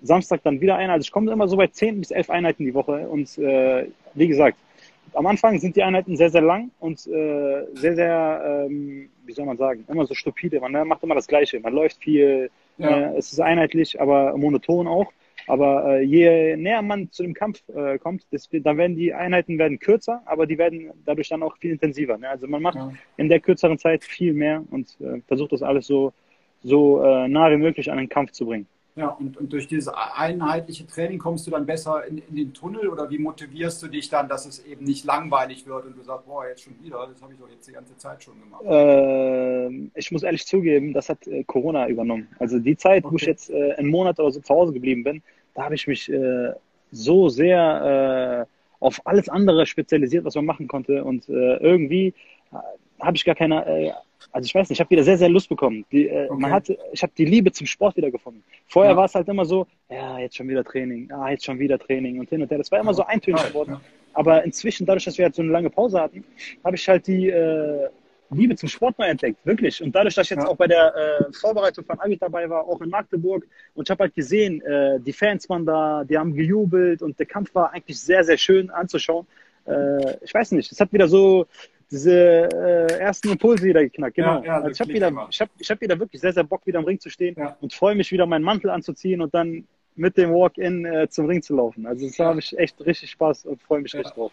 Samstag 0.00 0.42
dann 0.44 0.60
wieder 0.60 0.76
eine. 0.76 0.92
Also 0.92 1.02
ich 1.06 1.10
komme 1.10 1.32
immer 1.32 1.48
so 1.48 1.56
bei 1.56 1.66
zehn 1.66 1.98
bis 1.98 2.10
elf 2.10 2.30
Einheiten 2.30 2.64
die 2.64 2.74
Woche. 2.74 3.08
Und 3.08 3.36
äh, 3.38 3.86
wie 4.14 4.28
gesagt, 4.28 4.56
am 5.14 5.26
Anfang 5.26 5.58
sind 5.58 5.74
die 5.74 5.82
Einheiten 5.82 6.16
sehr, 6.16 6.30
sehr 6.30 6.42
lang 6.42 6.70
und 6.78 7.06
äh, 7.06 7.64
sehr, 7.74 7.94
sehr, 7.94 8.66
ähm, 8.68 9.08
wie 9.24 9.32
soll 9.32 9.46
man 9.46 9.56
sagen, 9.56 9.84
immer 9.88 10.06
so 10.06 10.14
stupide. 10.14 10.60
Man 10.60 10.86
macht 10.86 11.02
immer 11.02 11.14
das 11.14 11.26
Gleiche. 11.26 11.58
Man 11.60 11.72
läuft 11.72 12.02
viel, 12.02 12.50
ja. 12.76 13.12
äh, 13.12 13.16
es 13.16 13.32
ist 13.32 13.40
einheitlich, 13.40 14.00
aber 14.00 14.36
monoton 14.36 14.86
auch. 14.86 15.12
Aber 15.48 15.98
äh, 15.98 16.02
je 16.02 16.56
näher 16.56 16.82
man 16.82 17.10
zu 17.10 17.22
dem 17.22 17.34
Kampf 17.34 17.62
äh, 17.68 17.98
kommt, 17.98 18.26
das, 18.30 18.48
dann 18.52 18.76
werden 18.76 18.96
die 18.96 19.14
Einheiten 19.14 19.58
werden 19.58 19.78
kürzer, 19.78 20.22
aber 20.26 20.46
die 20.46 20.58
werden 20.58 20.90
dadurch 21.04 21.30
dann 21.30 21.42
auch 21.42 21.56
viel 21.56 21.72
intensiver. 21.72 22.18
Ne? 22.18 22.28
Also 22.28 22.46
man 22.46 22.62
macht 22.62 22.76
ja. 22.76 22.92
in 23.16 23.28
der 23.28 23.40
kürzeren 23.40 23.78
Zeit 23.78 24.04
viel 24.04 24.34
mehr 24.34 24.62
und 24.70 24.96
äh, 25.00 25.20
versucht 25.26 25.52
das 25.52 25.62
alles 25.62 25.86
so, 25.86 26.12
so 26.62 27.02
äh, 27.02 27.28
nah 27.28 27.50
wie 27.50 27.56
möglich 27.56 27.90
an 27.90 27.98
den 27.98 28.08
Kampf 28.08 28.32
zu 28.32 28.46
bringen. 28.46 28.66
Ja, 28.98 29.10
und, 29.10 29.36
und 29.36 29.52
durch 29.52 29.68
dieses 29.68 29.86
einheitliche 29.86 30.84
Training 30.84 31.20
kommst 31.20 31.46
du 31.46 31.52
dann 31.52 31.64
besser 31.64 32.04
in, 32.04 32.18
in, 32.18 32.34
den 32.34 32.52
Tunnel 32.52 32.88
oder 32.88 33.08
wie 33.08 33.18
motivierst 33.18 33.80
du 33.80 33.86
dich 33.86 34.08
dann, 34.08 34.28
dass 34.28 34.44
es 34.44 34.66
eben 34.66 34.84
nicht 34.84 35.04
langweilig 35.04 35.68
wird 35.68 35.86
und 35.86 35.96
du 35.96 36.02
sagst, 36.02 36.26
boah, 36.26 36.48
jetzt 36.48 36.62
schon 36.62 36.74
wieder, 36.82 37.06
das 37.06 37.22
habe 37.22 37.32
ich 37.32 37.38
doch 37.38 37.48
jetzt 37.48 37.68
die 37.68 37.72
ganze 37.72 37.96
Zeit 37.96 38.24
schon 38.24 38.34
gemacht? 38.40 38.64
Äh, 38.64 39.68
ich 39.94 40.10
muss 40.10 40.24
ehrlich 40.24 40.44
zugeben, 40.46 40.92
das 40.92 41.08
hat 41.08 41.28
äh, 41.28 41.44
Corona 41.44 41.86
übernommen. 41.86 42.26
Also 42.40 42.58
die 42.58 42.76
Zeit, 42.76 43.04
okay. 43.04 43.12
wo 43.12 43.16
ich 43.16 43.26
jetzt 43.26 43.50
äh, 43.50 43.74
einen 43.74 43.88
Monat 43.88 44.18
oder 44.18 44.32
so 44.32 44.40
zu 44.40 44.52
Hause 44.52 44.72
geblieben 44.72 45.04
bin, 45.04 45.22
da 45.58 45.64
habe 45.64 45.74
ich 45.74 45.88
mich 45.88 46.08
äh, 46.08 46.52
so 46.92 47.28
sehr 47.28 48.46
äh, 48.48 48.54
auf 48.78 49.04
alles 49.04 49.28
andere 49.28 49.66
spezialisiert, 49.66 50.24
was 50.24 50.36
man 50.36 50.44
machen 50.44 50.68
konnte 50.68 51.02
und 51.02 51.28
äh, 51.28 51.56
irgendwie 51.56 52.14
habe 53.00 53.16
ich 53.16 53.24
gar 53.24 53.34
keine 53.34 53.96
also 54.32 54.46
ich 54.46 54.54
weiß 54.54 54.68
nicht, 54.68 54.76
ich 54.76 54.80
habe 54.80 54.90
wieder 54.90 55.04
sehr, 55.04 55.18
sehr 55.18 55.28
Lust 55.28 55.48
bekommen. 55.48 55.84
Die, 55.92 56.08
äh, 56.08 56.28
okay. 56.28 56.40
man 56.40 56.50
hat, 56.50 56.68
ich 56.92 57.02
habe 57.02 57.12
die 57.16 57.24
Liebe 57.24 57.52
zum 57.52 57.66
Sport 57.66 57.96
wieder 57.96 58.10
gefunden. 58.10 58.42
Vorher 58.66 58.92
ja. 58.92 58.96
war 58.96 59.04
es 59.04 59.14
halt 59.14 59.28
immer 59.28 59.44
so, 59.44 59.66
ja, 59.88 60.18
jetzt 60.18 60.36
schon 60.36 60.48
wieder 60.48 60.64
Training, 60.64 61.10
ah, 61.12 61.30
jetzt 61.30 61.44
schon 61.44 61.58
wieder 61.58 61.78
Training 61.78 62.18
und 62.18 62.28
hin 62.28 62.42
und 62.42 62.50
her. 62.50 62.58
Das 62.58 62.70
war 62.70 62.80
immer 62.80 62.94
so 62.94 63.04
eintönig 63.04 63.46
geworden. 63.48 63.72
Ja. 63.72 63.80
Aber 64.14 64.44
inzwischen, 64.44 64.86
dadurch, 64.86 65.04
dass 65.04 65.18
wir 65.18 65.26
jetzt 65.26 65.36
so 65.36 65.42
eine 65.42 65.52
lange 65.52 65.70
Pause 65.70 66.00
hatten, 66.00 66.24
habe 66.64 66.76
ich 66.76 66.88
halt 66.88 67.06
die 67.06 67.28
äh, 67.28 67.88
Liebe 68.30 68.56
zum 68.56 68.68
Sport 68.68 68.98
neu 68.98 69.06
entdeckt, 69.06 69.44
wirklich. 69.44 69.82
Und 69.82 69.94
dadurch, 69.94 70.14
dass 70.14 70.26
ich 70.26 70.30
jetzt 70.30 70.44
ja. 70.44 70.48
auch 70.48 70.56
bei 70.56 70.66
der 70.66 70.94
äh, 70.94 71.32
Vorbereitung 71.32 71.84
von 71.84 71.98
Abi 71.98 72.16
dabei 72.16 72.48
war, 72.50 72.66
auch 72.66 72.80
in 72.80 72.90
Magdeburg, 72.90 73.46
und 73.74 73.88
ich 73.88 73.90
habe 73.90 74.04
halt 74.04 74.14
gesehen, 74.14 74.60
äh, 74.62 75.00
die 75.00 75.12
Fans 75.12 75.48
waren 75.48 75.64
da, 75.64 76.04
die 76.04 76.18
haben 76.18 76.34
gejubelt 76.34 77.02
und 77.02 77.18
der 77.18 77.26
Kampf 77.26 77.54
war 77.54 77.72
eigentlich 77.72 77.98
sehr, 78.00 78.24
sehr 78.24 78.36
schön 78.36 78.70
anzuschauen. 78.70 79.26
Äh, 79.66 80.16
ich 80.22 80.34
weiß 80.34 80.52
nicht, 80.52 80.70
es 80.70 80.80
hat 80.80 80.92
wieder 80.92 81.08
so 81.08 81.46
diese 81.90 82.12
äh, 82.12 82.98
ersten 82.98 83.30
Impulse 83.30 83.64
wieder 83.64 83.82
geknackt. 83.82 84.16
Genau. 84.16 84.40
Ja, 84.40 84.44
ja, 84.44 84.54
also 84.56 84.70
ich 84.70 84.80
habe 84.80 84.92
wieder, 84.92 85.28
ich 85.30 85.40
habe, 85.40 85.50
ich 85.58 85.70
habe 85.70 85.80
wieder 85.80 85.98
wirklich 85.98 86.20
sehr, 86.20 86.32
sehr 86.32 86.44
Bock, 86.44 86.66
wieder 86.66 86.80
im 86.80 86.84
Ring 86.84 87.00
zu 87.00 87.08
stehen 87.08 87.36
und 87.60 87.72
freue 87.72 87.94
mich 87.94 88.12
wieder, 88.12 88.26
meinen 88.26 88.44
Mantel 88.44 88.70
anzuziehen 88.70 89.22
und 89.22 89.32
dann 89.32 89.66
mit 89.94 90.16
dem 90.16 90.30
Walk-in 90.32 90.84
äh, 90.84 91.08
zum 91.08 91.26
Ring 91.26 91.42
zu 91.42 91.56
laufen. 91.56 91.86
Also 91.86 92.06
das 92.06 92.18
habe 92.18 92.38
ich 92.38 92.56
echt 92.58 92.80
richtig 92.84 93.10
Spaß 93.10 93.46
und 93.46 93.60
freue 93.62 93.80
mich 93.80 93.94
richtig 93.94 94.14
drauf. 94.14 94.32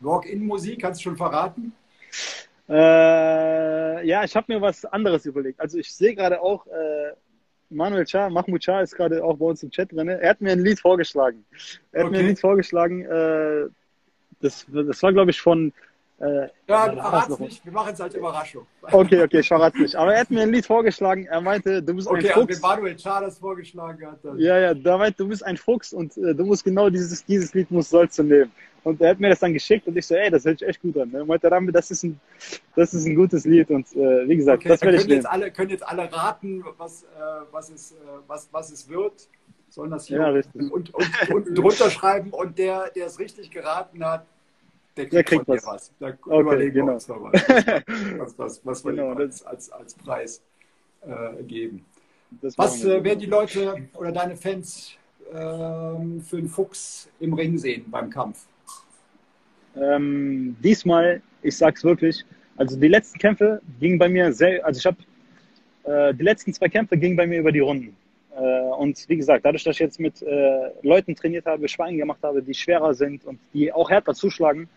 Walk-in-Musik, 0.00 0.80
kannst 0.80 1.00
du 1.00 1.04
schon 1.04 1.16
verraten? 1.16 1.72
Äh, 2.68 4.06
ja, 4.06 4.24
ich 4.24 4.34
habe 4.34 4.52
mir 4.52 4.60
was 4.60 4.84
anderes 4.84 5.24
überlegt. 5.26 5.60
Also 5.60 5.78
ich 5.78 5.94
sehe 5.94 6.14
gerade 6.14 6.40
auch, 6.40 6.66
äh, 6.66 7.12
Manuel 7.70 8.04
Cha, 8.04 8.28
Mahmoud 8.30 8.62
Cha 8.62 8.80
ist 8.80 8.94
gerade 8.94 9.22
auch 9.24 9.36
bei 9.36 9.46
uns 9.46 9.62
im 9.62 9.70
Chat 9.70 9.92
drin. 9.92 10.08
Er 10.08 10.30
hat 10.30 10.40
mir 10.40 10.52
ein 10.52 10.60
Lied 10.60 10.80
vorgeschlagen. 10.80 11.44
Er 11.92 12.00
hat 12.00 12.08
okay. 12.08 12.16
mir 12.16 12.22
ein 12.22 12.28
Lied 12.28 12.40
vorgeschlagen. 12.40 13.04
Äh, 13.04 13.66
das, 14.40 14.66
das 14.68 15.02
war, 15.02 15.12
glaube 15.12 15.30
ich, 15.30 15.40
von 15.40 15.72
äh, 16.18 16.48
ja, 16.66 16.92
verrat's 16.92 17.38
nicht, 17.38 17.64
wir 17.64 17.72
machen 17.72 17.92
es 17.92 18.00
als 18.00 18.14
Überraschung. 18.14 18.66
Okay, 18.80 19.22
okay, 19.22 19.40
ich 19.40 19.48
verrate 19.48 19.78
nicht. 19.78 19.94
Aber 19.96 20.14
er 20.14 20.20
hat 20.20 20.30
mir 20.30 20.42
ein 20.42 20.50
Lied 20.50 20.64
vorgeschlagen, 20.64 21.26
er 21.26 21.42
meinte, 21.42 21.82
du 21.82 21.94
bist 21.94 22.08
okay, 22.08 22.28
ein 22.28 22.34
Fuchs. 22.34 22.56
Okay, 22.56 22.58
Manuel 22.62 22.96
Charles 22.96 23.38
vorgeschlagen 23.38 24.06
hat. 24.06 24.24
Dann. 24.24 24.38
Ja, 24.38 24.58
ja, 24.58 24.72
da 24.74 24.96
meinte, 24.96 25.18
du 25.18 25.28
bist 25.28 25.44
ein 25.44 25.58
Fuchs 25.58 25.92
und 25.92 26.16
äh, 26.16 26.34
du 26.34 26.46
musst 26.46 26.64
genau 26.64 26.88
dieses, 26.88 27.22
dieses 27.26 27.52
Lied 27.52 27.70
musst, 27.70 27.90
sollst 27.90 28.18
du 28.18 28.22
nehmen. 28.22 28.50
Und 28.82 29.00
er 29.02 29.10
hat 29.10 29.20
mir 29.20 29.28
das 29.28 29.40
dann 29.40 29.52
geschickt 29.52 29.86
und 29.88 29.96
ich 29.98 30.06
so, 30.06 30.14
ey, 30.14 30.30
das 30.30 30.44
hört 30.44 30.60
sich 30.60 30.68
echt 30.68 30.80
gut 30.80 30.96
an. 30.96 31.12
Er 31.12 31.24
meinte, 31.24 31.50
das 31.72 31.90
ist 31.90 32.04
ein, 32.04 32.18
das 32.76 32.94
ist 32.94 33.04
ein 33.04 33.16
gutes 33.16 33.44
Lied 33.44 33.68
und 33.70 33.84
äh, 33.94 34.28
wie 34.28 34.36
gesagt, 34.36 34.60
okay, 34.60 34.68
das 34.68 34.80
werde 34.80 34.96
ich 34.96 35.06
nehmen. 35.06 35.16
Jetzt 35.16 35.26
alle, 35.26 35.50
können 35.50 35.70
jetzt 35.70 35.86
alle 35.86 36.10
raten, 36.10 36.64
was, 36.78 37.02
äh, 37.02 37.06
was, 37.50 37.68
es, 37.68 37.92
äh, 37.92 37.94
was, 38.26 38.48
was 38.52 38.70
es 38.70 38.88
wird. 38.88 39.28
Sollen 39.68 39.90
das 39.90 40.06
hier 40.06 40.18
ja, 40.20 40.28
und, 40.30 40.94
und, 40.94 40.94
und, 41.34 41.58
drunter 41.58 41.90
schreiben 41.90 42.30
und 42.30 42.56
der, 42.58 42.90
der 42.94 43.06
es 43.06 43.18
richtig 43.18 43.50
geraten 43.50 44.02
hat, 44.04 44.24
der 44.96 45.06
kriegt, 45.06 45.28
kriegt 45.28 45.48
was. 45.48 45.66
was. 45.66 45.92
Da 45.98 46.08
okay, 46.08 46.40
überlegen 46.40 46.74
genau. 46.74 46.86
wir 46.86 46.94
uns 46.94 47.08
noch 47.08 47.22
was, 47.22 48.38
was, 48.38 48.60
was, 48.64 48.84
wir 48.84 48.92
genau, 48.92 49.12
als, 49.12 49.44
als, 49.44 49.70
als 49.70 49.94
Preis 49.94 50.42
äh, 51.02 51.42
geben. 51.42 51.84
was 52.56 52.84
äh, 52.84 53.02
werden 53.04 53.18
die 53.20 53.26
Leute 53.26 53.88
oder 53.94 54.12
deine 54.12 54.36
Fans 54.36 54.96
äh, 55.30 55.34
für 55.34 56.36
einen 56.38 56.48
Fuchs 56.48 57.08
im 57.20 57.34
Ring 57.34 57.58
sehen 57.58 57.84
beim 57.90 58.10
Kampf? 58.10 58.46
Ähm, 59.76 60.56
diesmal, 60.62 61.20
ich 61.42 61.56
sag's 61.56 61.84
wirklich, 61.84 62.24
also 62.56 62.78
die 62.78 62.88
letzten 62.88 63.18
Kämpfe 63.18 63.60
gingen 63.78 63.98
bei 63.98 64.08
mir 64.08 64.32
sehr, 64.32 64.64
also 64.64 64.78
ich 64.78 64.86
habe 64.86 64.96
äh, 65.84 66.14
die 66.14 66.22
letzten 66.22 66.52
zwei 66.54 66.68
Kämpfe 66.68 66.96
gingen 66.96 67.16
bei 67.16 67.26
mir 67.26 67.40
über 67.40 67.52
die 67.52 67.60
Runden. 67.60 67.94
Äh, 68.36 68.60
und 68.78 69.08
wie 69.08 69.16
gesagt, 69.16 69.44
dadurch, 69.44 69.64
dass 69.64 69.76
ich 69.76 69.80
jetzt 69.80 69.98
mit 69.98 70.20
äh, 70.22 70.70
Leuten 70.82 71.14
trainiert 71.14 71.46
habe, 71.46 71.68
Schweine 71.68 71.96
gemacht 71.96 72.20
habe, 72.22 72.42
die 72.42 72.54
schwerer 72.54 72.94
sind 72.94 73.24
und 73.24 73.38
die 73.54 73.72
auch 73.72 73.90
härter 73.90 74.14
zuschlagen, 74.14 74.68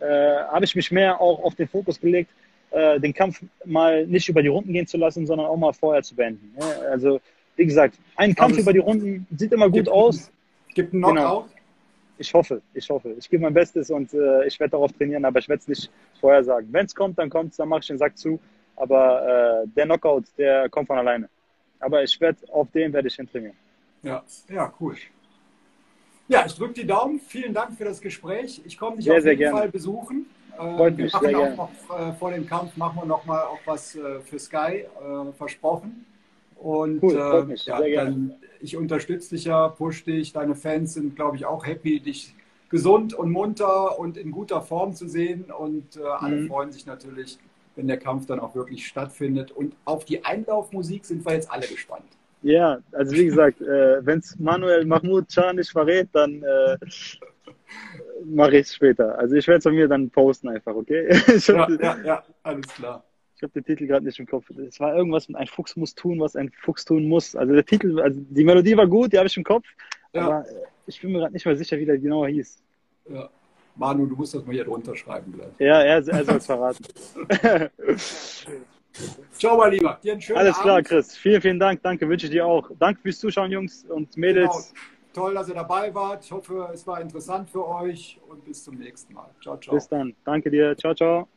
äh, 0.00 0.04
habe 0.04 0.64
ich 0.64 0.76
mich 0.76 0.90
mehr 0.90 1.20
auch 1.20 1.42
auf 1.42 1.54
den 1.54 1.68
Fokus 1.68 2.00
gelegt, 2.00 2.30
den 2.72 3.14
Kampf 3.14 3.40
mal 3.64 4.06
nicht 4.06 4.28
über 4.28 4.42
die 4.42 4.48
Runden 4.48 4.72
gehen 4.72 4.86
zu 4.86 4.98
lassen, 4.98 5.24
sondern 5.24 5.46
auch 5.46 5.56
mal 5.56 5.72
vorher 5.72 6.02
zu 6.02 6.14
beenden. 6.14 6.52
Also, 6.90 7.20
wie 7.54 7.64
gesagt, 7.64 7.94
ein 8.16 8.34
Kampf 8.34 8.58
über 8.58 8.72
die 8.72 8.80
Runden 8.80 9.26
sieht 9.34 9.52
immer 9.52 9.70
gut 9.70 9.88
aus. 9.88 10.30
Gibt 10.74 10.92
einen 10.92 11.00
Knockout? 11.00 11.16
Genau. 11.16 11.46
Ich 12.18 12.34
hoffe, 12.34 12.60
ich 12.74 12.90
hoffe. 12.90 13.14
Ich 13.18 13.30
gebe 13.30 13.44
mein 13.44 13.54
Bestes 13.54 13.88
und 13.90 14.12
äh, 14.12 14.46
ich 14.46 14.58
werde 14.58 14.72
darauf 14.72 14.92
trainieren, 14.92 15.24
aber 15.24 15.38
ich 15.38 15.48
werde 15.48 15.60
es 15.60 15.68
nicht 15.68 15.90
vorher 16.20 16.42
sagen. 16.44 16.66
Wenn 16.70 16.84
es 16.84 16.94
kommt, 16.94 17.18
dann 17.18 17.30
kommt 17.30 17.52
es, 17.52 17.56
dann 17.56 17.68
mache 17.68 17.80
ich 17.80 17.86
den 17.86 17.98
Sack 17.98 18.18
zu. 18.18 18.38
Aber 18.74 19.62
äh, 19.64 19.68
der 19.74 19.84
Knockout, 19.86 20.24
der 20.36 20.68
kommt 20.68 20.88
von 20.88 20.98
alleine. 20.98 21.30
Aber 21.80 22.02
ich 22.02 22.20
werde 22.20 22.38
auf 22.52 22.70
den 22.70 22.92
werde 22.92 23.08
ich 23.08 23.14
hintrainieren. 23.14 23.56
Ja, 24.02 24.22
ja, 24.48 24.72
cool. 24.80 24.96
Ja, 26.28 26.44
ich 26.46 26.54
drücke 26.54 26.74
die 26.74 26.86
Daumen. 26.86 27.20
Vielen 27.20 27.54
Dank 27.54 27.76
für 27.76 27.84
das 27.84 28.00
Gespräch. 28.00 28.60
Ich 28.64 28.76
komme 28.76 28.96
dich 28.96 29.04
sehr, 29.04 29.18
auf 29.18 29.24
jeden 29.24 29.38
gerne. 29.38 29.58
Fall 29.58 29.68
besuchen. 29.68 30.26
Freut 30.56 30.96
wir 30.96 31.10
machen 31.10 31.34
auch 31.34 31.56
noch, 31.56 31.98
äh, 31.98 32.12
vor 32.14 32.30
dem 32.30 32.46
Kampf 32.46 32.76
machen 32.76 33.00
wir 33.00 33.04
noch 33.04 33.24
mal 33.26 33.42
auch 33.42 33.60
was 33.66 33.94
äh, 33.94 34.20
für 34.20 34.38
Sky 34.38 34.84
äh, 34.84 35.32
versprochen. 35.36 36.06
Und 36.56 37.02
cool, 37.02 37.48
äh, 37.50 37.54
ja, 37.56 38.04
dann, 38.04 38.34
ich 38.60 38.76
unterstütze 38.76 39.34
dich 39.34 39.44
ja, 39.44 39.68
push 39.68 40.04
dich. 40.04 40.32
Deine 40.32 40.54
Fans 40.54 40.94
sind, 40.94 41.14
glaube 41.14 41.36
ich, 41.36 41.44
auch 41.44 41.66
happy, 41.66 42.00
dich 42.00 42.34
gesund 42.70 43.12
und 43.12 43.30
munter 43.30 43.98
und 43.98 44.16
in 44.16 44.30
guter 44.30 44.62
Form 44.62 44.94
zu 44.94 45.08
sehen. 45.08 45.44
Und 45.56 45.96
äh, 45.96 46.04
alle 46.04 46.36
mhm. 46.36 46.48
freuen 46.48 46.72
sich 46.72 46.86
natürlich, 46.86 47.38
wenn 47.76 47.86
der 47.86 47.98
Kampf 47.98 48.26
dann 48.26 48.40
auch 48.40 48.54
wirklich 48.54 48.86
stattfindet. 48.86 49.52
Und 49.52 49.76
auf 49.84 50.04
die 50.04 50.24
Einlaufmusik 50.24 51.04
sind 51.04 51.24
wir 51.24 51.34
jetzt 51.34 51.50
alle 51.50 51.66
gespannt. 51.66 52.04
Ja, 52.42 52.78
also 52.92 53.12
wie 53.12 53.26
gesagt, 53.26 53.60
äh, 53.60 54.04
wenn 54.04 54.18
es 54.18 54.38
Manuel 54.38 54.84
Mahmoud 54.84 55.30
Shah 55.30 55.52
nicht 55.52 55.70
verrät, 55.70 56.08
dann 56.12 56.42
äh, 56.42 56.76
mache 58.24 58.58
ich 58.58 58.66
es 58.66 58.74
später. 58.74 59.18
Also 59.18 59.34
ich 59.36 59.46
werde 59.46 59.58
es 59.58 59.64
von 59.64 59.74
mir 59.74 59.88
dann 59.88 60.10
posten 60.10 60.48
einfach, 60.48 60.74
okay? 60.74 61.08
ja, 61.46 61.68
ja, 61.70 61.96
ja, 62.04 62.24
alles 62.42 62.68
klar. 62.68 63.04
Ich 63.36 63.42
habe 63.42 63.52
den 63.52 63.64
Titel 63.64 63.86
gerade 63.86 64.04
nicht 64.04 64.18
im 64.18 64.26
Kopf. 64.26 64.48
Es 64.50 64.80
war 64.80 64.96
irgendwas 64.96 65.28
mit 65.28 65.36
ein 65.36 65.46
Fuchs 65.46 65.76
muss 65.76 65.94
tun, 65.94 66.20
was 66.20 66.36
ein 66.36 66.50
Fuchs 66.62 66.84
tun 66.84 67.06
muss. 67.06 67.36
Also 67.36 67.52
der 67.52 67.66
Titel, 67.66 68.00
also 68.00 68.18
die 68.18 68.44
Melodie 68.44 68.76
war 68.76 68.86
gut, 68.86 69.12
die 69.12 69.18
habe 69.18 69.26
ich 69.26 69.36
im 69.36 69.44
Kopf, 69.44 69.66
ja. 70.14 70.22
aber 70.22 70.46
ich 70.86 71.00
bin 71.00 71.12
mir 71.12 71.18
gerade 71.18 71.34
nicht 71.34 71.44
mehr 71.44 71.56
sicher, 71.56 71.78
wie 71.78 71.84
der 71.84 71.98
genauer 71.98 72.28
hieß. 72.28 72.62
Ja. 73.10 73.28
Manu, 73.76 74.06
du 74.06 74.16
musst 74.16 74.34
das 74.34 74.44
mal 74.44 74.52
hier 74.52 74.64
drunter 74.64 74.96
schreiben 74.96 75.32
gleich. 75.32 75.48
Ja, 75.58 75.80
er, 75.82 76.06
er 76.06 76.24
soll 76.24 76.36
es 76.36 76.46
verraten. 76.46 76.84
Ciao, 79.38 79.58
mein 79.58 79.72
Lieber. 79.72 79.98
Dir 80.02 80.12
einen 80.12 80.20
schönen 80.20 80.38
Alles 80.38 80.58
klar, 80.58 80.76
Abend. 80.76 80.88
Chris. 80.88 81.16
Vielen, 81.16 81.42
vielen 81.42 81.58
Dank. 81.58 81.82
Danke, 81.82 82.08
wünsche 82.08 82.26
ich 82.26 82.32
dir 82.32 82.46
auch. 82.46 82.70
Danke 82.78 83.00
fürs 83.02 83.18
Zuschauen, 83.18 83.50
Jungs 83.50 83.84
und 83.84 84.16
Mädels. 84.16 84.72
Genau. 84.72 84.80
Toll, 85.12 85.34
dass 85.34 85.48
ihr 85.48 85.54
dabei 85.54 85.94
wart. 85.94 86.24
Ich 86.24 86.32
hoffe, 86.32 86.68
es 86.72 86.86
war 86.86 87.00
interessant 87.00 87.48
für 87.48 87.66
euch 87.66 88.20
und 88.28 88.44
bis 88.44 88.64
zum 88.64 88.76
nächsten 88.76 89.14
Mal. 89.14 89.30
Ciao, 89.42 89.56
ciao. 89.58 89.74
Bis 89.74 89.88
dann. 89.88 90.14
Danke 90.24 90.50
dir. 90.50 90.76
Ciao, 90.76 90.94
ciao. 90.94 91.28